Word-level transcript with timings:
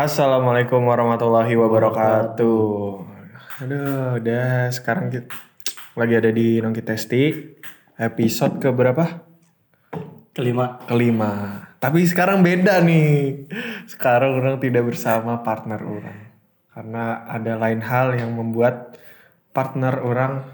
Assalamualaikum 0.00 0.80
warahmatullahi 0.88 1.60
wabarakatuh. 1.60 2.64
Aduh, 3.60 4.16
udah 4.16 4.72
sekarang 4.72 5.12
kita 5.12 5.28
lagi 5.92 6.16
ada 6.16 6.32
di 6.32 6.56
Nongki 6.56 6.80
Testi 6.80 7.28
episode 8.00 8.64
ke 8.64 8.72
berapa? 8.72 9.20
Kelima. 10.32 10.80
Kelima. 10.88 11.32
Tapi 11.76 12.08
sekarang 12.08 12.40
beda 12.40 12.80
nih. 12.80 13.44
Sekarang 13.92 14.40
orang 14.40 14.56
tidak 14.56 14.88
bersama 14.88 15.44
partner 15.44 15.84
orang. 15.84 16.32
Karena 16.72 17.28
ada 17.28 17.60
lain 17.60 17.84
hal 17.84 18.16
yang 18.16 18.32
membuat 18.32 18.96
partner 19.52 20.00
orang 20.00 20.48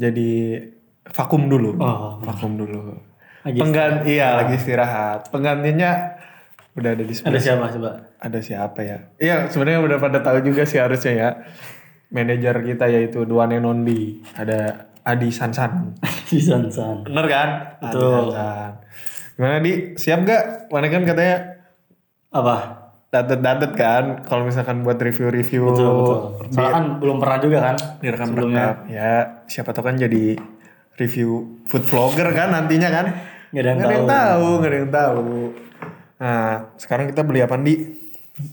jadi 0.00 0.72
vakum 1.04 1.52
dulu. 1.52 1.76
Oh. 1.76 2.16
Vakum 2.24 2.56
dulu. 2.56 2.96
Lagi 3.44 3.60
Penggan 3.60 4.08
iya 4.08 4.40
lagi 4.40 4.56
istirahat. 4.56 5.28
Penggantinya 5.28 6.21
udah 6.72 6.90
ada 6.90 7.02
di 7.02 7.10
Ada 7.10 7.18
sebelah 7.18 7.40
siapa 7.40 7.66
coba? 7.70 7.90
ada 8.16 8.38
siapa 8.38 8.80
ya? 8.80 8.98
Iya 9.16 9.36
sebenarnya 9.46 9.80
udah 9.82 9.98
pada 9.98 10.18
tahu 10.18 10.38
juga 10.42 10.62
sih 10.62 10.76
harusnya 10.76 11.12
ya. 11.12 11.30
Manajer 12.08 12.60
kita 12.62 12.86
yaitu 12.86 13.22
Duane 13.22 13.56
Nondi. 13.56 14.20
Ada 14.32 14.88
Adi 15.02 15.28
Sansan. 15.28 15.96
Si 16.24 16.38
Sansan. 16.38 17.02
Bener 17.02 17.26
kan? 17.26 17.48
Adi 17.78 17.92
Betul. 17.92 18.12
Sansan. 18.30 18.72
Gimana 19.32 19.58
Di? 19.58 19.72
Siap 19.94 20.18
gak? 20.22 20.42
Mana 20.68 20.86
kan 20.86 21.02
katanya 21.02 21.36
Apa? 22.30 22.56
datet-datet 23.08 23.72
kan. 23.74 24.04
Kalau 24.22 24.42
misalkan 24.42 24.80
buat 24.80 24.96
review-review 24.96 25.62
Betul 25.68 25.88
betul. 25.94 26.18
Soalnya 26.50 26.72
kan 26.72 26.84
belum 26.96 27.16
pernah 27.18 27.38
juga 27.38 27.58
kan? 27.62 27.76
direkam-rekam. 27.98 28.74
Ya 28.88 29.12
siapa 29.44 29.70
tahu 29.70 29.84
kan 29.84 29.96
jadi 29.96 30.36
review 30.94 31.28
food 31.64 31.84
vlogger 31.84 32.32
kan 32.32 32.48
nantinya 32.50 32.88
kan. 32.88 33.06
Gak 33.50 33.58
ada 33.58 33.68
yang 33.68 33.76
Nggak 33.76 33.84
ada 33.84 33.92
yang 33.94 34.04
tahu. 34.04 34.16
tahu, 34.16 34.46
nggak 34.54 34.70
ada 34.70 34.78
yang 34.78 34.90
tahu. 34.90 35.24
Nah, 36.22 36.70
sekarang 36.76 37.10
kita 37.10 37.26
beli 37.26 37.42
apa 37.42 37.58
di 37.58 37.74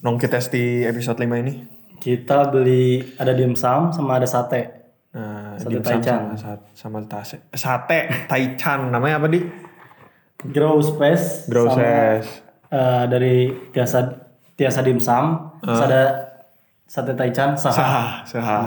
Nongki 0.01 0.25
Testi 0.25 0.81
episode 0.81 1.21
5 1.21 1.37
ini? 1.37 1.53
Kita 1.95 2.49
beli 2.49 2.97
ada 3.15 3.29
dimsum 3.29 3.93
sama 3.93 4.17
ada 4.17 4.25
sate. 4.25 4.61
Nah, 5.09 5.53
Sate 5.53 5.77
taichan. 5.77 6.33
sama, 6.33 6.35
sa- 6.35 6.65
sama 6.71 6.99
tase, 7.03 7.35
sate 7.51 8.25
taichan 8.25 8.89
namanya 8.89 9.17
apa 9.17 9.27
di? 9.27 9.41
Grow 10.45 10.79
Space. 10.79 11.45
Grow 11.45 11.69
Ses. 11.69 12.25
eh, 12.69 13.03
dari 13.05 13.35
Tiasa 13.69 14.17
Tiasa 14.53 14.81
dimsum. 14.81 15.53
Terus 15.59 15.81
ada 15.83 16.03
sate 16.85 17.13
taichan 17.13 17.53
saha. 17.53 17.75
Saha, 17.75 18.03
saha. 18.23 18.59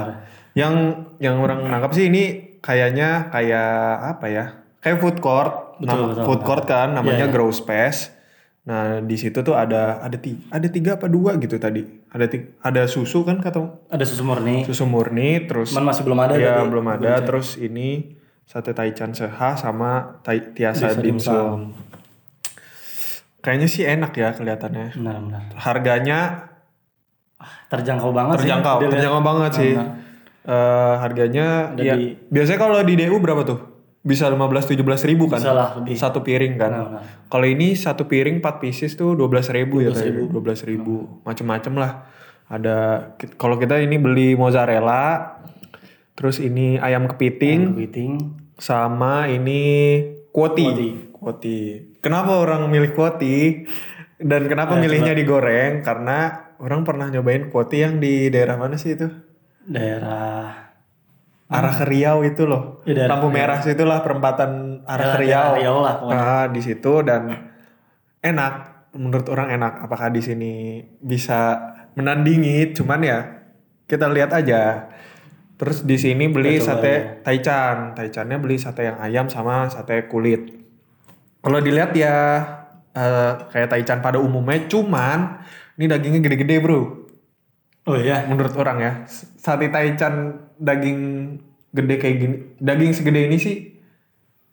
Yang 0.53 0.75
yang 1.19 1.39
orang 1.39 1.65
nangkap 1.65 1.91
sih 1.91 2.07
ini 2.07 2.23
kayaknya 2.59 3.31
kayak 3.31 3.73
apa 4.15 4.27
ya? 4.29 4.45
Kayak 4.79 4.99
food 5.01 5.19
court. 5.19 5.79
Betul, 5.79 5.89
Nama- 5.89 6.09
betul, 6.13 6.25
food 6.25 6.43
court 6.43 6.65
kan 6.65 6.93
namanya 6.93 7.17
Iya, 7.17 7.27
iya. 7.27 7.33
Grow 7.33 7.51
Space. 7.51 8.22
Nah, 8.63 9.03
di 9.03 9.17
situ 9.17 9.43
tuh 9.43 9.53
ada 9.53 9.99
ada 9.99 10.15
tiga, 10.15 10.39
ada 10.49 10.67
tiga 10.67 10.91
apa 10.95 11.07
dua 11.07 11.35
gitu 11.37 11.59
tadi. 11.59 11.83
Ada 12.09 12.27
tiga, 12.27 12.47
ada 12.61 12.87
susu 12.87 13.23
kan 13.23 13.39
kata 13.39 13.59
Ada 13.89 14.07
susu 14.07 14.23
murni. 14.23 14.63
susu 14.63 14.87
murni 14.87 15.45
terus 15.45 15.75
Cuman 15.75 15.91
masih 15.91 16.07
belum 16.07 16.19
ada 16.21 16.35
ya 16.37 16.57
tadi. 16.57 16.71
belum 16.71 16.87
ada 16.89 17.13
terus 17.21 17.59
ini 17.59 18.15
sate 18.43 18.71
taichan 18.71 19.11
seha 19.11 19.57
sama 19.57 20.21
tai, 20.21 20.53
tiasa 20.53 20.95
dimsum. 20.97 21.75
Kayaknya 23.41 23.67
sih 23.67 23.83
enak 23.83 24.13
ya 24.13 24.31
kelihatannya. 24.31 24.95
Benar 24.95 25.17
benar. 25.19 25.43
Harganya 25.57 26.19
Terjangkau 27.67 28.15
banget 28.15 28.39
terjangkau, 28.39 28.79
sih. 28.79 28.87
Terjangkau 28.89 29.23
banget 29.25 29.51
sih. 29.53 29.73
Eh, 30.43 30.95
harganya 30.99 31.71
Ada 31.71 31.83
ya 31.83 31.95
di- 31.97 32.15
biasanya 32.29 32.59
kalau 32.61 32.79
di 32.83 32.95
DU 32.95 33.19
berapa 33.19 33.43
tuh? 33.43 33.59
Bisa 34.03 34.27
15 34.27 34.75
17 34.75 34.83
ribu 35.07 35.31
kan? 35.31 35.39
Bisa 35.39 35.55
lah 35.55 35.79
lebih. 35.79 35.95
Satu 35.95 36.27
piring 36.27 36.59
kan. 36.59 36.71
Benar, 36.75 36.87
benar. 36.91 37.03
Kalau 37.31 37.47
ini 37.47 37.79
satu 37.79 38.11
piring 38.11 38.43
4 38.43 38.59
pieces 38.59 38.99
tuh 38.99 39.15
12 39.15 39.55
ribu 39.55 39.79
ya 39.79 39.95
12.000. 39.95 39.95
tadi. 39.95 40.11
12 40.27 40.69
ribu. 40.71 40.95
Macem-macem 41.23 41.75
lah. 41.79 41.93
Ada 42.51 42.77
kalau 43.39 43.57
kita 43.57 43.79
ini 43.79 43.97
beli 44.03 44.35
mozzarella, 44.35 45.39
terus 46.19 46.37
ini 46.43 46.77
ayam 46.77 47.07
kepiting, 47.09 47.73
Kepiting. 47.79 48.13
sama 48.59 49.31
ini 49.31 49.63
kuoti. 50.35 50.67
Kuoti. 50.67 50.91
Kuoti. 51.15 51.59
Kenapa 52.03 52.37
orang 52.43 52.67
milih 52.67 52.93
kuoti? 52.93 53.65
Dan 54.19 54.51
kenapa 54.51 54.75
milihnya 54.79 55.15
digoreng? 55.15 55.83
Karena 55.87 56.51
orang 56.59 56.83
pernah 56.83 57.07
nyobain 57.09 57.47
kuoti 57.49 57.83
yang 57.83 57.99
di 57.99 58.31
daerah 58.31 58.59
mana 58.59 58.75
sih 58.75 58.99
itu? 58.99 59.07
Daerah 59.67 60.72
Arah 61.53 61.75
ke 61.77 61.85
Riau 61.85 62.25
itu 62.25 62.49
loh. 62.49 62.81
Ya, 62.89 63.05
Lampu 63.05 63.29
merah 63.29 63.61
situ 63.61 63.85
lah 63.85 64.01
perempatan 64.01 64.83
arah 64.89 65.07
ke 65.13 65.19
Daerah 65.21 65.21
Riau. 65.21 65.51
Riau 65.61 65.77
lah 65.85 65.95
pokoknya. 66.01 66.21
Ah, 66.21 66.47
di 66.49 66.61
situ 66.65 66.93
dan 67.05 67.23
enak. 68.25 68.53
Menurut 68.97 69.27
orang 69.29 69.53
enak. 69.57 69.85
Apakah 69.85 70.09
di 70.13 70.21
sini 70.25 70.53
bisa 71.01 71.61
menandingi? 71.97 72.73
Cuman 72.73 73.01
ya 73.05 73.19
kita 73.85 74.09
lihat 74.09 74.33
aja. 74.33 74.89
Terus 75.61 75.85
di 75.87 75.95
sini 75.95 76.27
beli 76.27 76.59
Kita 76.59 76.75
coba 76.75 76.83
sate 76.83 76.95
taichan. 77.23 77.77
Taichannya 77.95 78.37
beli 78.41 78.57
sate 78.59 78.83
yang 78.89 78.99
ayam 78.99 79.27
sama 79.29 79.69
sate 79.69 80.09
kulit. 80.09 80.59
Kalau 81.43 81.59
dilihat 81.59 81.93
ya 81.95 82.17
eh, 82.95 83.33
kayak 83.51 83.71
taichan 83.71 83.99
pada 84.03 84.19
umumnya, 84.23 84.67
cuman 84.71 85.43
ini 85.77 85.87
dagingnya 85.91 86.21
gede-gede 86.23 86.57
bro. 86.63 87.02
Oh 87.87 87.99
iya. 87.99 88.27
Menurut 88.31 88.55
orang 88.55 88.79
ya, 88.79 88.93
sate 89.11 89.67
taichan 89.69 90.39
daging 90.59 90.99
gede 91.73 91.95
kayak 91.99 92.17
gini, 92.21 92.37
daging 92.63 92.93
segede 92.95 93.27
ini 93.27 93.37
sih 93.41 93.57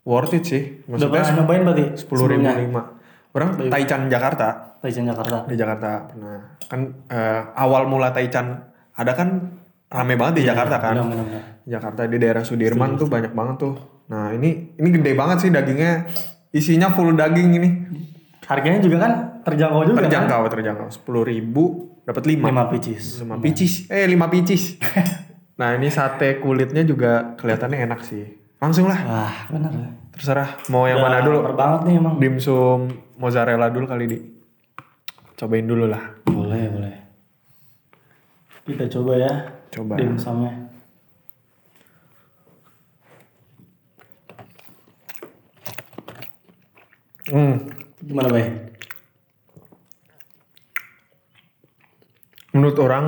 worth 0.08 0.34
it 0.34 0.46
sih. 0.48 0.82
Udah 0.90 1.06
Maksudnya 1.06 1.22
pernah 1.22 1.36
nyobain 1.44 1.62
berarti? 1.68 1.86
sepuluh 2.00 2.26
ribu 2.26 2.48
lima. 2.50 2.82
Orang 3.30 3.62
taichan 3.70 4.10
Jakarta 4.10 4.80
Taichan 4.82 5.06
Jakarta. 5.06 5.46
di 5.46 5.54
Jakarta 5.54 6.10
pernah 6.10 6.58
kan 6.66 6.82
eh, 7.14 7.42
awal 7.54 7.86
mula 7.86 8.10
taichan 8.10 8.58
ada 8.98 9.12
kan 9.14 9.54
rame 9.86 10.18
banget 10.18 10.42
di 10.42 10.44
Jakarta 10.50 10.82
kan. 10.82 10.98
Benar, 10.98 11.08
benar, 11.14 11.26
benar. 11.30 11.44
Jakarta 11.70 12.02
di 12.10 12.18
daerah 12.18 12.42
Sudirman 12.42 12.98
tuh 12.98 13.06
banyak 13.06 13.30
banget 13.38 13.56
tuh. 13.62 13.76
Nah 14.10 14.34
ini 14.34 14.74
ini 14.74 14.88
gede 14.90 15.14
banget 15.14 15.46
sih 15.46 15.50
dagingnya, 15.54 16.10
isinya 16.50 16.90
full 16.90 17.14
daging 17.14 17.50
ini. 17.62 17.70
Harganya 18.50 18.82
juga 18.82 18.98
kan 19.06 19.12
terjangkau 19.46 19.82
juga 19.86 19.98
kan? 20.02 20.04
Terjangkau 20.10 20.42
terjangkau 20.50 20.88
sepuluh 20.90 21.22
ribu 21.22 21.94
dapat 22.10 22.26
lima. 22.26 22.50
5 22.50 22.74
pieces. 22.74 23.22
5 23.22 23.38
picis. 23.46 23.74
Eh 23.86 24.10
5 24.10 24.34
picis. 24.34 24.64
nah 25.62 25.78
ini 25.78 25.94
sate 25.94 26.42
kulitnya 26.42 26.82
juga 26.82 27.38
kelihatannya 27.38 27.86
enak 27.86 28.02
sih. 28.02 28.26
Langsung 28.60 28.90
lah, 28.92 29.00
Wah, 29.08 29.36
benar. 29.48 29.72
terserah 30.12 30.58
mau 30.68 30.84
yang 30.90 31.00
mana 31.00 31.22
dulu. 31.22 31.54
Banget 31.54 31.82
nih 31.88 31.96
emang. 32.02 32.16
Dimsum 32.18 32.92
mozzarella 33.16 33.70
dulu 33.70 33.86
kali 33.86 34.06
di. 34.10 34.18
Cobain 35.40 35.64
dulu 35.64 35.88
lah. 35.88 36.20
Boleh, 36.28 36.68
boleh. 36.68 36.96
Kita 38.68 38.86
coba 38.92 39.16
ya 39.16 39.34
Coba. 39.72 39.96
dimsumnya. 39.96 40.68
Hmm. 47.30 47.56
Gimana, 48.02 48.30
Bay? 48.34 48.69
Menurut 52.60 52.76
orang 52.84 53.06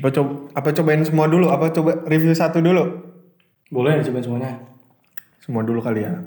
apa 0.00 0.08
coba 0.16 0.32
apa 0.56 0.68
cobain 0.72 1.04
semua 1.04 1.28
dulu? 1.28 1.52
Apa 1.52 1.68
coba 1.76 2.00
review 2.08 2.32
satu 2.32 2.64
dulu? 2.64 3.04
Boleh 3.68 4.00
dicobain 4.00 4.24
semuanya. 4.24 4.64
Semua 5.44 5.60
dulu 5.60 5.84
kali 5.84 6.08
ya. 6.08 6.24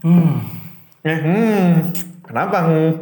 Hmm. 0.00 0.40
Eh, 1.04 1.18
hmm. 1.20 1.92
Kenapa? 2.24 2.58
Hmm? 2.72 2.92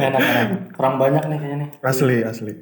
Enak, 0.00 0.22
enak. 0.22 0.48
Kurang 0.72 0.96
banyak 0.96 1.28
nih 1.28 1.36
kayaknya 1.36 1.56
nih. 1.60 1.68
Asli, 1.84 2.24
asli. 2.24 2.52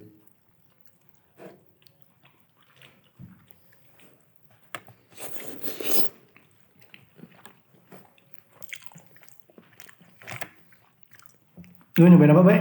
Lu 11.94 12.10
nyobain 12.10 12.34
apa, 12.34 12.42
Bay? 12.42 12.58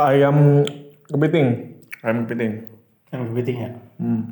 Ayam 0.00 0.64
kepiting. 1.12 1.76
Ayam 2.00 2.24
kepiting. 2.24 2.52
Yang 3.12 3.22
kepiting 3.28 3.56
ya? 3.60 3.70
Hmm. 4.00 4.22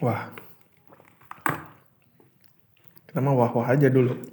Wah. 0.00 0.32
Kita 3.04 3.20
mah 3.20 3.36
wah-wah 3.36 3.68
aja 3.68 3.92
dulu. 3.92 4.16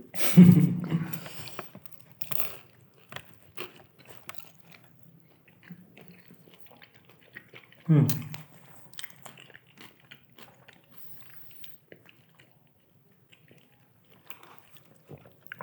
Hmm. 7.84 8.08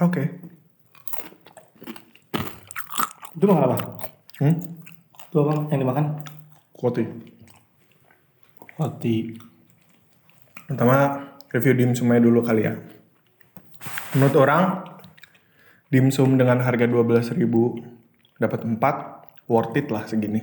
Oke. 0.00 0.22
Itu 3.36 3.44
makan 3.44 3.64
apa? 3.68 3.76
Hmm? 4.40 4.56
Itu 5.28 5.36
apa 5.44 5.68
yang 5.68 5.80
dimakan? 5.84 6.04
Koti. 6.72 7.04
Roti. 8.80 9.36
Pertama 10.64 11.28
review 11.52 11.76
dimsumnya 11.76 12.16
dulu 12.16 12.40
kali 12.40 12.64
ya. 12.64 12.80
Menurut 14.16 14.36
orang 14.40 14.62
dimsum 15.92 16.40
dengan 16.40 16.64
harga 16.64 16.88
12.000 16.88 17.36
dapat 18.40 18.60
4 18.64 19.50
worth 19.52 19.76
it 19.76 19.92
lah 19.92 20.08
segini. 20.08 20.40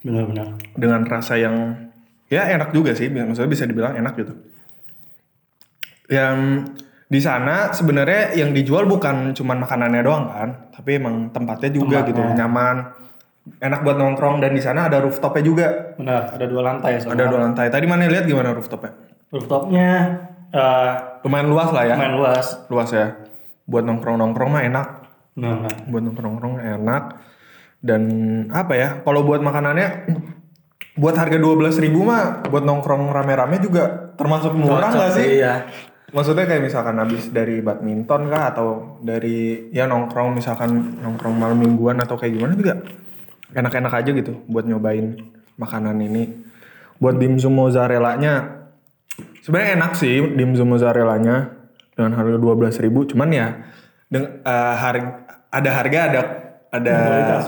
Benar-benar. 0.00 0.56
Dengan 0.72 1.04
rasa 1.04 1.36
yang 1.36 1.90
ya 2.32 2.48
enak 2.48 2.72
juga 2.72 2.96
sih, 2.96 3.12
maksudnya 3.12 3.50
bisa 3.50 3.68
dibilang 3.68 3.98
enak 3.98 4.14
gitu. 4.16 4.34
Yang 6.08 6.38
di 7.10 7.18
sana 7.18 7.74
sebenarnya 7.74 8.38
yang 8.38 8.54
dijual 8.54 8.86
bukan 8.86 9.34
cuman 9.34 9.66
makanannya 9.66 10.02
doang 10.06 10.30
kan, 10.30 10.48
tapi 10.70 11.02
emang 11.02 11.34
tempatnya 11.34 11.74
juga 11.74 12.06
gitu, 12.06 12.22
nyaman, 12.22 12.86
enak 13.58 13.80
buat 13.82 13.98
nongkrong 13.98 14.38
dan 14.38 14.54
di 14.54 14.62
sana 14.62 14.86
ada 14.86 15.02
rooftopnya 15.02 15.42
juga. 15.42 15.66
Benar, 15.98 16.38
ada 16.38 16.46
dua 16.46 16.62
lantai 16.62 17.02
soalnya. 17.02 17.18
Ada 17.18 17.24
dua 17.26 17.40
lantai. 17.42 17.66
Tadi 17.66 17.84
mana 17.90 18.06
lihat 18.06 18.30
gimana 18.30 18.54
rooftopnya? 18.54 18.94
Rooftopnya 19.34 19.88
eh, 20.54 20.90
Lumayan 21.26 21.48
luas 21.50 21.68
lah 21.74 21.82
ya. 21.82 21.94
lumayan 21.98 22.14
luas. 22.14 22.46
Luas 22.70 22.90
ya. 22.94 23.06
Buat 23.66 23.84
nongkrong-nongkrong 23.90 24.50
mah 24.50 24.62
enak. 24.66 24.86
Nah, 25.38 25.66
nah. 25.66 25.74
Buat 25.90 26.02
nongkrong-nongkrong 26.06 26.54
enak. 26.62 27.02
Dan 27.82 28.02
apa 28.54 28.72
ya? 28.76 28.88
Kalau 29.02 29.26
buat 29.26 29.42
makanannya 29.42 30.06
buat 31.00 31.16
harga 31.16 31.38
12.000 31.40 31.80
ribu 31.86 32.04
mah 32.04 32.44
buat 32.44 32.60
nongkrong 32.60 33.08
rame-rame 33.08 33.56
juga 33.62 34.12
termasuk 34.20 34.52
murah 34.52 34.90
nggak 34.92 35.10
sih? 35.16 35.26
Iya. 35.40 35.54
Maksudnya 36.10 36.44
kayak 36.46 36.62
misalkan 36.66 36.98
habis 36.98 37.30
dari 37.30 37.62
badminton 37.62 38.26
kah 38.26 38.50
atau 38.50 38.98
dari 38.98 39.70
ya 39.70 39.86
nongkrong 39.86 40.34
misalkan 40.34 40.98
nongkrong 40.98 41.38
malam 41.38 41.58
mingguan 41.58 42.02
atau 42.02 42.18
kayak 42.18 42.34
gimana 42.34 42.58
juga 42.58 42.82
enak-enak 43.54 43.92
aja 43.94 44.10
gitu 44.10 44.32
buat 44.50 44.66
nyobain 44.66 45.14
makanan 45.54 45.96
ini. 46.02 46.50
Buat 46.98 47.22
dimsum 47.22 47.54
mozzarella-nya 47.54 48.66
sebenarnya 49.40 49.78
enak 49.78 49.92
sih 49.94 50.34
dimsum 50.34 50.74
mozzarella-nya 50.74 51.56
dengan 51.94 52.12
harga 52.18 52.36
12.000 52.36 53.06
cuman 53.14 53.28
ya 53.30 53.46
deng, 54.10 54.42
eh, 54.42 54.74
har- 54.76 55.24
ada 55.50 55.70
harga 55.74 56.00
ada 56.10 56.20
ada 56.70 56.96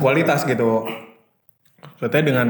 kualitas, 0.03 0.43
gitu. 0.43 0.87
Maksudnya 1.99 2.23
dengan 2.27 2.49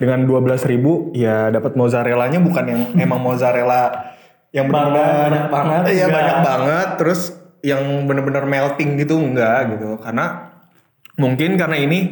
dengan 0.00 0.24
12.000 0.24 1.12
ya 1.16 1.48
dapat 1.52 1.76
mozzarella-nya 1.76 2.40
bukan 2.40 2.64
yang 2.64 2.82
emang 2.96 3.20
mozzarella 3.20 4.12
yang 4.50 4.66
benar-benar 4.66 5.30
banyak 5.30 5.46
banget, 5.48 5.82
Iya 5.94 6.06
banyak 6.10 6.38
banget. 6.42 6.88
Terus 6.98 7.20
yang 7.60 7.82
bener-bener 8.08 8.44
melting 8.48 8.98
gitu 8.98 9.20
enggak 9.20 9.76
gitu. 9.76 10.00
Karena 10.00 10.50
mungkin 11.14 11.54
karena 11.60 11.76
ini 11.76 12.10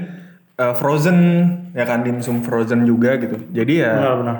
uh, 0.56 0.74
frozen 0.76 1.18
ya 1.74 1.82
kan 1.82 2.04
dimsum 2.06 2.44
frozen 2.44 2.84
juga 2.84 3.18
gitu. 3.18 3.38
Jadi 3.50 3.82
ya 3.82 3.92
Benar-benar. 3.96 4.36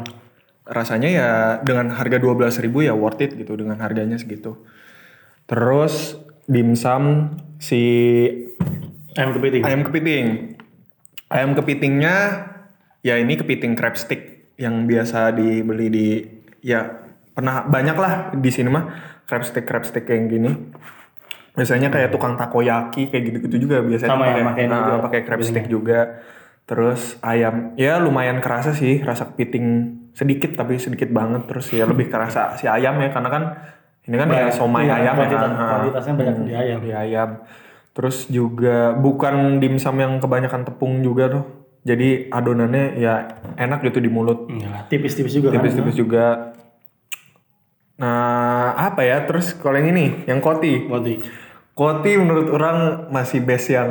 rasanya 0.68 1.08
ya 1.08 1.30
dengan 1.64 1.96
harga 1.96 2.20
12.000 2.20 2.68
ya 2.84 2.92
worth 2.92 3.24
it 3.24 3.34
gitu 3.34 3.56
dengan 3.56 3.80
harganya 3.80 4.20
segitu. 4.20 4.60
Terus 5.48 6.14
dimsum 6.44 7.34
si 7.58 7.80
Ayam 9.18 9.34
kepiting. 9.34 9.62
ayam 9.66 9.82
kepiting. 9.82 10.26
Ayam 11.26 11.50
kepitingnya 11.58 12.16
ya 13.02 13.18
ini 13.18 13.34
kepiting 13.34 13.74
crab 13.74 13.98
stick 13.98 14.46
yang 14.54 14.86
biasa 14.86 15.34
dibeli 15.34 15.86
di 15.90 16.06
ya 16.62 17.07
pernah 17.38 17.62
banyak 17.62 17.94
lah 17.94 18.12
di 18.34 18.50
sini 18.50 18.66
mah 18.66 18.90
crab 19.22 19.46
stick 19.46 19.62
crab 19.62 19.86
stick 19.86 20.02
kayak 20.02 20.26
gini 20.26 20.50
biasanya 21.54 21.94
kayak 21.94 22.10
tukang 22.10 22.34
takoyaki 22.34 23.14
kayak 23.14 23.22
gitu-gitu 23.30 23.70
juga 23.70 23.86
biasanya 23.86 24.10
Sama 24.10 24.26
ya, 24.26 24.42
pakai 24.42 24.64
ah, 24.66 24.74
juga 24.74 24.94
pakai 25.06 25.20
crab 25.22 25.40
stick 25.46 25.66
juga 25.70 26.00
terus 26.66 27.14
ayam 27.22 27.78
ya 27.78 28.02
lumayan 28.02 28.42
kerasa 28.42 28.74
sih 28.74 28.98
rasa 29.06 29.30
kepiting 29.30 29.94
sedikit 30.18 30.58
tapi 30.58 30.82
sedikit 30.82 31.14
banget 31.14 31.46
terus 31.46 31.70
ya 31.70 31.86
lebih 31.86 32.10
kerasa 32.10 32.58
si 32.58 32.66
ayam 32.66 32.98
ya 32.98 33.14
karena 33.14 33.30
kan 33.30 33.42
ini 34.08 34.16
kan 34.16 34.28
ya 34.32 34.48
somai 34.48 34.88
Iya, 34.88 35.04
ayam 35.04 35.14
ya 35.20 35.26
kan. 35.28 35.50
Kuantitasnya 35.52 36.14
banyak 36.16 36.34
di 36.48 36.54
ayam. 36.56 36.78
Di 36.80 36.92
ayam. 36.96 37.30
Terus 37.92 38.16
juga 38.32 38.96
bukan 38.96 39.60
dimsum 39.60 40.00
yang 40.00 40.16
kebanyakan 40.16 40.64
tepung 40.64 41.04
juga 41.04 41.28
tuh. 41.28 41.44
Jadi 41.84 42.32
adonannya 42.32 42.96
ya 42.96 43.28
enak 43.60 43.84
gitu 43.84 44.00
di 44.00 44.08
mulut. 44.08 44.48
Enggak, 44.48 44.88
tipis-tipis 44.88 45.36
juga 45.36 45.52
kan. 45.52 45.60
Tipis-tipis 45.60 45.96
juga. 45.96 46.56
Nah, 47.98 48.78
apa 48.78 49.02
ya? 49.02 49.26
Terus 49.26 49.58
kalau 49.58 49.78
yang 49.78 49.90
ini, 49.90 50.24
yang 50.30 50.38
koti. 50.38 50.86
Berarti. 50.86 51.18
Koti 51.74 52.12
menurut 52.18 52.48
orang 52.50 53.10
masih 53.10 53.42
base 53.42 53.74
yang 53.74 53.90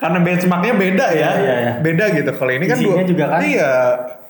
karena 0.00 0.18
benchmarknya 0.24 0.74
beda 0.80 1.06
ya. 1.12 1.30
Iya, 1.36 1.54
iya. 1.60 1.72
Beda 1.84 2.08
gitu. 2.16 2.32
Kalau 2.32 2.52
ini 2.56 2.64
kan 2.64 2.80
Isinya 2.80 3.04
juga 3.04 3.24
kan? 3.28 3.40
Iya, 3.44 3.72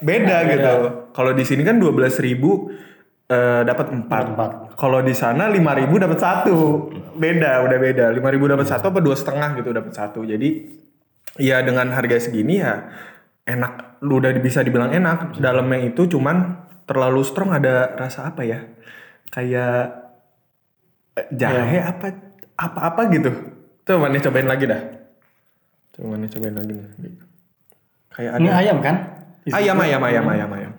beda 0.03 0.37
Nah, 0.43 0.51
gitu. 0.51 0.75
Kalau 1.15 1.31
di 1.31 1.45
sini 1.47 1.63
kan 1.63 1.79
12.000 1.79 3.31
eh 3.31 3.63
dapat 3.63 3.87
4. 3.95 4.35
Empat. 4.35 4.51
Kalau 4.75 4.99
di 5.07 5.15
sana 5.15 5.47
5.000 5.47 6.03
dapat 6.03 6.19
satu. 6.19 6.91
Beda, 7.15 7.63
udah 7.63 7.79
beda. 7.79 8.11
5.000 8.11 8.53
dapat 8.59 8.67
satu 8.67 8.91
apa 8.91 8.99
dua 8.99 9.15
setengah 9.15 9.55
gitu 9.63 9.71
dapat 9.71 9.95
satu. 9.95 10.27
Jadi 10.27 10.67
ya 11.39 11.63
dengan 11.63 11.95
harga 11.95 12.19
segini 12.19 12.59
ya 12.59 12.91
enak. 13.47 14.03
Lu 14.03 14.19
udah 14.19 14.35
bisa 14.43 14.67
dibilang 14.67 14.91
enak. 14.91 15.39
Dalamnya 15.39 15.87
itu 15.87 16.11
cuman 16.11 16.67
terlalu 16.91 17.23
strong 17.23 17.55
ada 17.55 17.95
rasa 17.95 18.27
apa 18.27 18.43
ya? 18.43 18.67
Kayak 19.31 19.95
eh, 21.15 21.27
jahe 21.31 21.79
Iya. 21.79 21.95
apa 21.95 22.07
apa-apa 22.59 23.07
gitu. 23.15 23.31
Coba 23.87 24.11
nih 24.11 24.19
cobain 24.19 24.51
lagi 24.51 24.67
dah. 24.67 24.83
Coba 25.95 26.19
nih 26.19 26.29
cobain 26.29 26.57
lagi 26.59 26.73
nih. 26.75 27.15
Kayak 28.11 28.31
ada 28.35 28.43
Ini 28.43 28.51
ayam 28.51 28.79
kan? 28.83 28.97
ayam 29.47 29.79
ayam 29.79 30.03
ayam 30.03 30.25
ayam 30.27 30.51
ayam. 30.51 30.73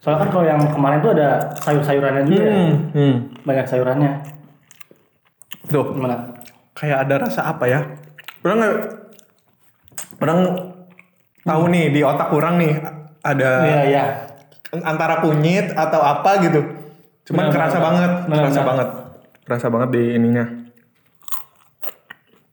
Soalnya 0.00 0.24
kan 0.24 0.28
kalau 0.32 0.46
yang 0.48 0.60
kemarin 0.66 0.98
tuh 0.98 1.12
ada 1.14 1.28
sayur-sayurannya 1.60 2.22
juga 2.26 2.42
ya. 2.42 2.50
Hmm, 2.50 2.74
hmm. 2.90 3.14
Banyak 3.46 3.66
sayurannya. 3.68 4.12
Tuh, 5.70 5.94
Gimana? 5.94 6.16
kayak 6.74 7.06
ada 7.06 7.14
rasa 7.22 7.46
apa 7.46 7.68
ya? 7.68 7.84
Orang 8.42 8.58
nggak, 8.58 8.76
orang 10.18 10.40
tahu 11.40 11.62
nih 11.68 11.84
di 11.92 12.00
otak 12.00 12.32
orang 12.32 12.54
nih 12.58 12.72
ada 13.20 13.50
Iya, 13.62 13.80
iya. 13.86 14.04
Antara 14.72 15.18
kunyit 15.18 15.74
atau 15.74 16.00
apa 16.00 16.38
gitu. 16.42 16.60
Cuman 17.26 17.46
Benar, 17.46 17.54
kerasa 17.54 17.76
benar, 17.76 17.86
banget, 17.86 18.10
benar, 18.26 18.38
kerasa 18.38 18.60
benar. 18.60 18.68
banget, 18.70 18.88
kerasa 19.44 19.66
banget 19.70 19.88
di 19.90 20.02
ininya. 20.14 20.44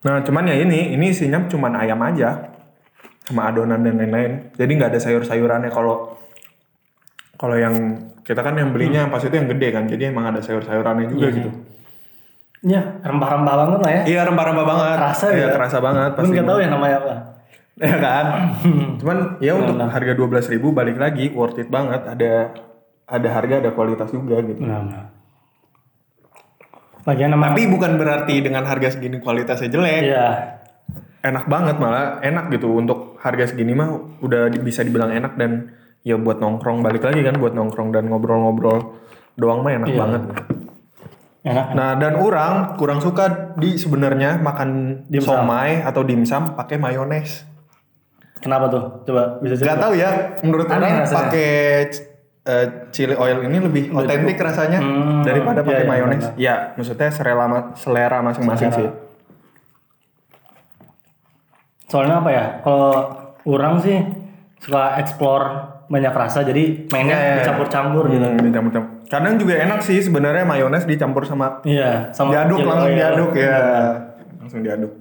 Nah, 0.05 0.21
cuman 0.21 0.43
ya 0.45 0.55
ini, 0.57 0.93
ini 0.93 1.05
isinya 1.11 1.41
cuman 1.45 1.73
ayam 1.75 1.99
aja 1.99 2.53
sama 3.25 3.49
adonan 3.49 3.81
dan 3.81 3.97
lain-lain. 3.97 4.53
Jadi 4.55 4.71
nggak 4.71 4.89
ada 4.95 4.99
sayur-sayurannya 5.01 5.67
kalau 5.67 6.15
kalau 7.37 7.53
yang 7.57 7.73
kita 8.23 8.41
kan 8.41 8.55
yang 8.55 8.71
belinya 8.71 9.09
pas 9.09 9.21
itu 9.21 9.33
yang 9.33 9.49
gede 9.49 9.67
kan, 9.69 9.83
jadi 9.85 10.09
emang 10.09 10.31
ada 10.31 10.39
sayur-sayurannya 10.41 11.05
juga 11.11 11.27
gitu. 11.33 11.49
Iya, 12.65 12.97
rempah-rempah 13.05 13.53
banget 13.53 13.79
lah 13.85 13.91
ya. 13.93 14.01
Iya 14.09 14.21
rempah-rempah 14.25 14.65
banget. 14.65 14.85
Kerasa 14.97 15.25
Iya 15.29 15.45
ya? 15.45 15.47
kerasa 15.53 15.77
banget 15.77 16.09
Gue 16.09 16.17
pasti. 16.17 16.33
nggak 16.33 16.47
tahu 16.49 16.57
ya 16.57 16.69
namanya 16.73 16.95
apa. 16.97 17.13
Ya 17.77 17.95
kan. 17.97 18.25
Cuman 18.99 19.37
ya 19.37 19.53
untuk 19.53 19.77
harga 19.77 20.13
12.000 20.13 20.57
balik 20.73 20.97
lagi 20.97 21.29
worth 21.29 21.61
it 21.61 21.69
banget. 21.69 22.01
Ada 22.03 22.57
ada 23.07 23.27
harga 23.31 23.61
ada 23.61 23.69
kualitas 23.71 24.09
juga 24.09 24.41
gitu. 24.41 24.65
Lagian 27.07 27.31
nama 27.31 27.55
Tapi 27.55 27.71
bukan 27.71 27.95
berarti 27.95 28.43
dengan 28.43 28.67
harga 28.67 28.91
segini 28.91 29.23
kualitasnya 29.23 29.71
jelek. 29.71 30.01
Iya. 30.03 30.27
Enak 31.23 31.47
banget 31.47 31.75
malah 31.79 32.19
enak 32.19 32.51
gitu 32.51 32.75
untuk 32.75 33.15
harga 33.23 33.47
segini 33.47 33.71
mah 33.71 33.95
udah 34.19 34.51
bisa 34.59 34.83
dibilang 34.83 35.11
enak 35.11 35.39
dan 35.39 35.71
ya 36.03 36.15
buat 36.15 36.39
nongkrong 36.39 36.83
balik 36.83 37.03
lagi 37.03 37.23
kan 37.23 37.35
buat 37.35 37.51
nongkrong 37.51 37.91
dan 37.91 38.07
ngobrol-ngobrol 38.07 38.95
doang 39.35 39.63
mah 39.63 39.71
enak 39.75 39.87
Iya. 39.87 39.97
banget. 39.97 40.21
Enak. 41.47 41.67
Nah 41.73 41.89
dan 41.95 42.13
orang 42.19 42.75
kurang 42.75 42.99
suka 42.99 43.55
di 43.55 43.79
sebenarnya 43.79 44.35
makan 44.37 45.03
Dimsum. 45.07 45.31
somai 45.31 45.79
atau 45.79 46.03
dimsum 46.03 46.59
pakai 46.59 46.75
mayones. 46.75 47.47
Kenapa 48.37 48.65
tuh? 48.67 48.83
Coba 49.03 49.39
bisa 49.39 49.53
Gak 49.55 49.61
cerita. 49.65 49.81
tahu 49.81 49.93
ya, 49.93 50.09
menurut 50.39 50.67
Aneh 50.67 50.77
orang 50.93 51.05
pakai 51.05 51.49
eh, 52.43 52.65
chili 52.89 53.11
oil 53.11 53.43
ini 53.43 53.57
lebih 53.59 53.83
otentik 53.91 54.37
rasanya 54.37 54.79
Hmm, 54.79 55.19
daripada 55.21 55.59
pakai 55.59 55.83
iya, 55.83 55.89
mayones. 55.89 56.23
benar. 56.23 56.39
Ya, 56.39 56.55
maksudnya 56.73 57.09
selera 57.09 57.45
selera 57.73 58.17
masing-masing 58.21 58.69
sih. 58.71 58.87
Soalnya 61.87 62.19
apa 62.19 62.29
ya? 62.29 62.45
Kalau 62.61 62.91
orang 63.45 63.79
sih 63.79 63.97
suka 64.59 64.95
explore 64.97 65.45
banyak 65.87 66.11
rasa 66.11 66.43
jadi 66.43 66.83
mainnya 66.89 67.15
iya, 67.15 67.23
iya. 67.23 67.35
dicampur-campur 67.41 68.11
gitu. 68.11 68.21
Hmm, 68.21 68.43
dicampur-campur. 68.43 68.91
Kadang 69.07 69.39
juga 69.39 69.55
enak 69.55 69.79
sih 69.79 70.03
sebenarnya 70.03 70.43
mayones 70.43 70.83
dicampur 70.83 71.23
sama 71.23 71.63
Iya, 71.63 72.11
sama 72.11 72.35
diaduk 72.35 72.59
langsung 72.61 72.91
oil. 72.91 72.99
diaduk 72.99 73.31
ya. 73.33 73.55
Langsung 74.37 74.59
diaduk. 74.61 74.91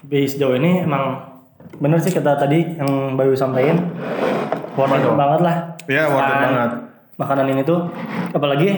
Tapi 0.00 0.18
sejauh 0.24 0.56
ini 0.56 0.80
emang 0.80 1.35
bener 1.76 1.98
sih 1.98 2.10
kata 2.10 2.36
tadi 2.36 2.74
yang 2.74 3.14
Bayu 3.14 3.32
sampaikan 3.32 3.76
worth 4.74 4.92
it 4.92 5.04
banget 5.06 5.40
lah. 5.40 5.56
Iya, 5.86 6.02
worth 6.06 6.18
it 6.18 6.26
Makanan- 6.26 6.44
banget. 6.46 6.70
Makanan 7.16 7.46
ini 7.48 7.62
tuh 7.62 7.78
apalagi 8.30 8.68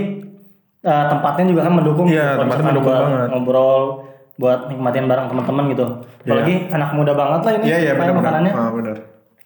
eh, 0.78 1.04
tempatnya 1.08 1.44
juga 1.48 1.66
kan 1.66 1.74
mendukung. 1.74 2.06
Iya, 2.06 2.34
Kalau 2.34 2.42
tempatnya 2.46 2.66
mendukung 2.70 2.86
buat 2.88 3.02
banget. 3.04 3.28
Ngobrol 3.28 3.82
buat 4.38 4.60
nikmatin 4.70 5.06
bareng 5.06 5.26
teman-teman 5.26 5.64
gitu. 5.68 5.86
Apalagi 6.22 6.54
anak 6.70 6.90
muda 6.94 7.12
banget 7.12 7.40
lah 7.42 7.52
ini. 7.58 7.64
Iya, 7.66 7.78
iya 7.80 7.92
benar-benar. 7.92 8.18
makanannya. 8.22 8.52
Ah, 8.54 8.70
benar. 8.70 8.96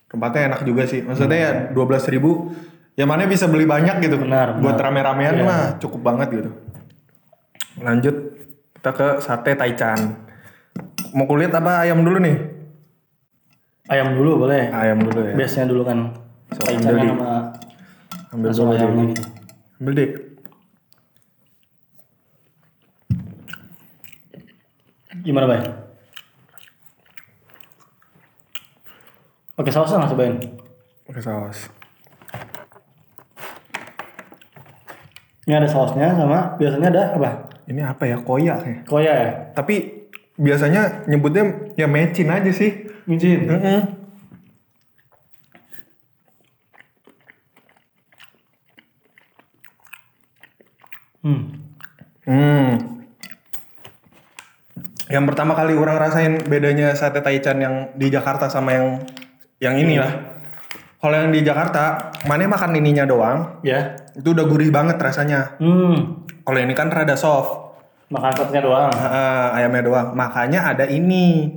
Tempatnya 0.07 0.41
enak 0.53 0.61
juga 0.63 0.83
sih. 0.85 1.01
Maksudnya 1.01 1.39
ya 1.39 1.51
12.000 1.73 2.53
Ya 2.93 3.09
mana 3.09 3.25
bisa 3.25 3.49
beli 3.49 3.65
banyak 3.65 4.05
gitu. 4.05 4.21
Benar, 4.21 4.61
Buat 4.61 4.77
rame-ramean 4.77 5.33
Iya. 5.33 5.45
mah 5.49 5.63
cukup 5.81 6.05
banget 6.05 6.29
gitu. 6.31 6.51
Lanjut 7.81 8.37
kita 8.77 8.91
ke 8.93 9.09
sate 9.17 9.57
taichan. 9.57 10.13
Mau 11.13 11.25
kulit 11.25 11.49
apa 11.49 11.89
ayam 11.89 12.05
dulu 12.05 12.21
nih? 12.21 12.37
Ayam 13.93 14.17
dulu 14.17 14.49
boleh. 14.49 14.73
Ayam 14.73 15.05
dulu 15.05 15.21
ya. 15.21 15.35
Biasanya 15.37 15.67
dulu 15.69 15.83
kan. 15.85 15.99
So, 16.57 16.65
ambil 16.65 16.97
di- 16.97 17.09
sama 17.13 17.33
Ambil 18.33 18.49
dulu 18.57 18.71
ayamnya 18.73 19.05
gitu. 19.13 19.23
Ambil 19.77 19.93
deh. 19.93 20.11
Gimana 25.23 25.45
bay? 25.47 25.61
Oke 29.61 29.69
sausnya 29.69 30.01
nggak 30.01 30.11
cobain? 30.17 30.35
Pakai 31.05 31.23
saus. 31.23 31.69
Ini 35.45 35.59
ada 35.59 35.69
sausnya 35.69 36.17
sama 36.17 36.57
biasanya 36.57 36.89
ada 36.89 37.03
apa? 37.21 37.31
Ini 37.69 37.85
apa 37.85 38.09
ya? 38.09 38.17
Koya 38.25 38.57
kayaknya. 38.59 38.83
Koya 38.89 39.13
ya? 39.13 39.31
Tapi 39.53 39.75
biasanya 40.41 41.05
nyebutnya 41.05 41.77
ya 41.77 41.85
mecin 41.85 42.33
aja 42.33 42.49
sih. 42.49 42.82
Micin. 43.07 43.41
Heeh. 43.51 43.81
Hmm. 51.23 51.43
Hmm. 52.27 52.71
Yang 55.07 55.25
pertama 55.29 55.53
kali 55.55 55.77
orang 55.77 55.99
rasain 56.01 56.41
bedanya 56.49 56.97
sate 56.97 57.21
taichan 57.21 57.59
yang 57.61 57.75
di 57.95 58.09
Jakarta 58.09 58.49
sama 58.49 58.75
yang 58.75 58.87
yang 59.63 59.75
ini 59.79 60.01
lah. 60.01 60.13
Kalau 61.03 61.19
yang 61.19 61.35
di 61.35 61.43
Jakarta, 61.43 62.15
mana 62.31 62.47
makan 62.47 62.79
ininya 62.79 63.03
doang, 63.03 63.59
Ya. 63.67 63.99
itu 64.15 64.31
udah 64.31 64.47
gurih 64.47 64.71
banget 64.71 65.03
rasanya. 65.03 65.59
Hmm. 65.59 66.23
Kalau 66.47 66.59
ini 66.63 66.75
kan 66.79 66.95
rada 66.95 67.19
soft, 67.19 67.63
Makan 68.13 68.29
satenya 68.37 68.61
doang. 68.61 68.93
Ah, 68.93 69.57
ayamnya 69.57 69.83
doang. 69.89 70.09
Makanya 70.13 70.69
ada 70.77 70.85
ini 70.85 71.49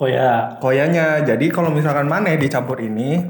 Koya. 0.00 0.56
koyanya. 0.56 1.20
Jadi 1.20 1.52
kalau 1.52 1.68
misalkan 1.68 2.08
mana 2.08 2.32
dicampur 2.32 2.80
ini, 2.80 3.20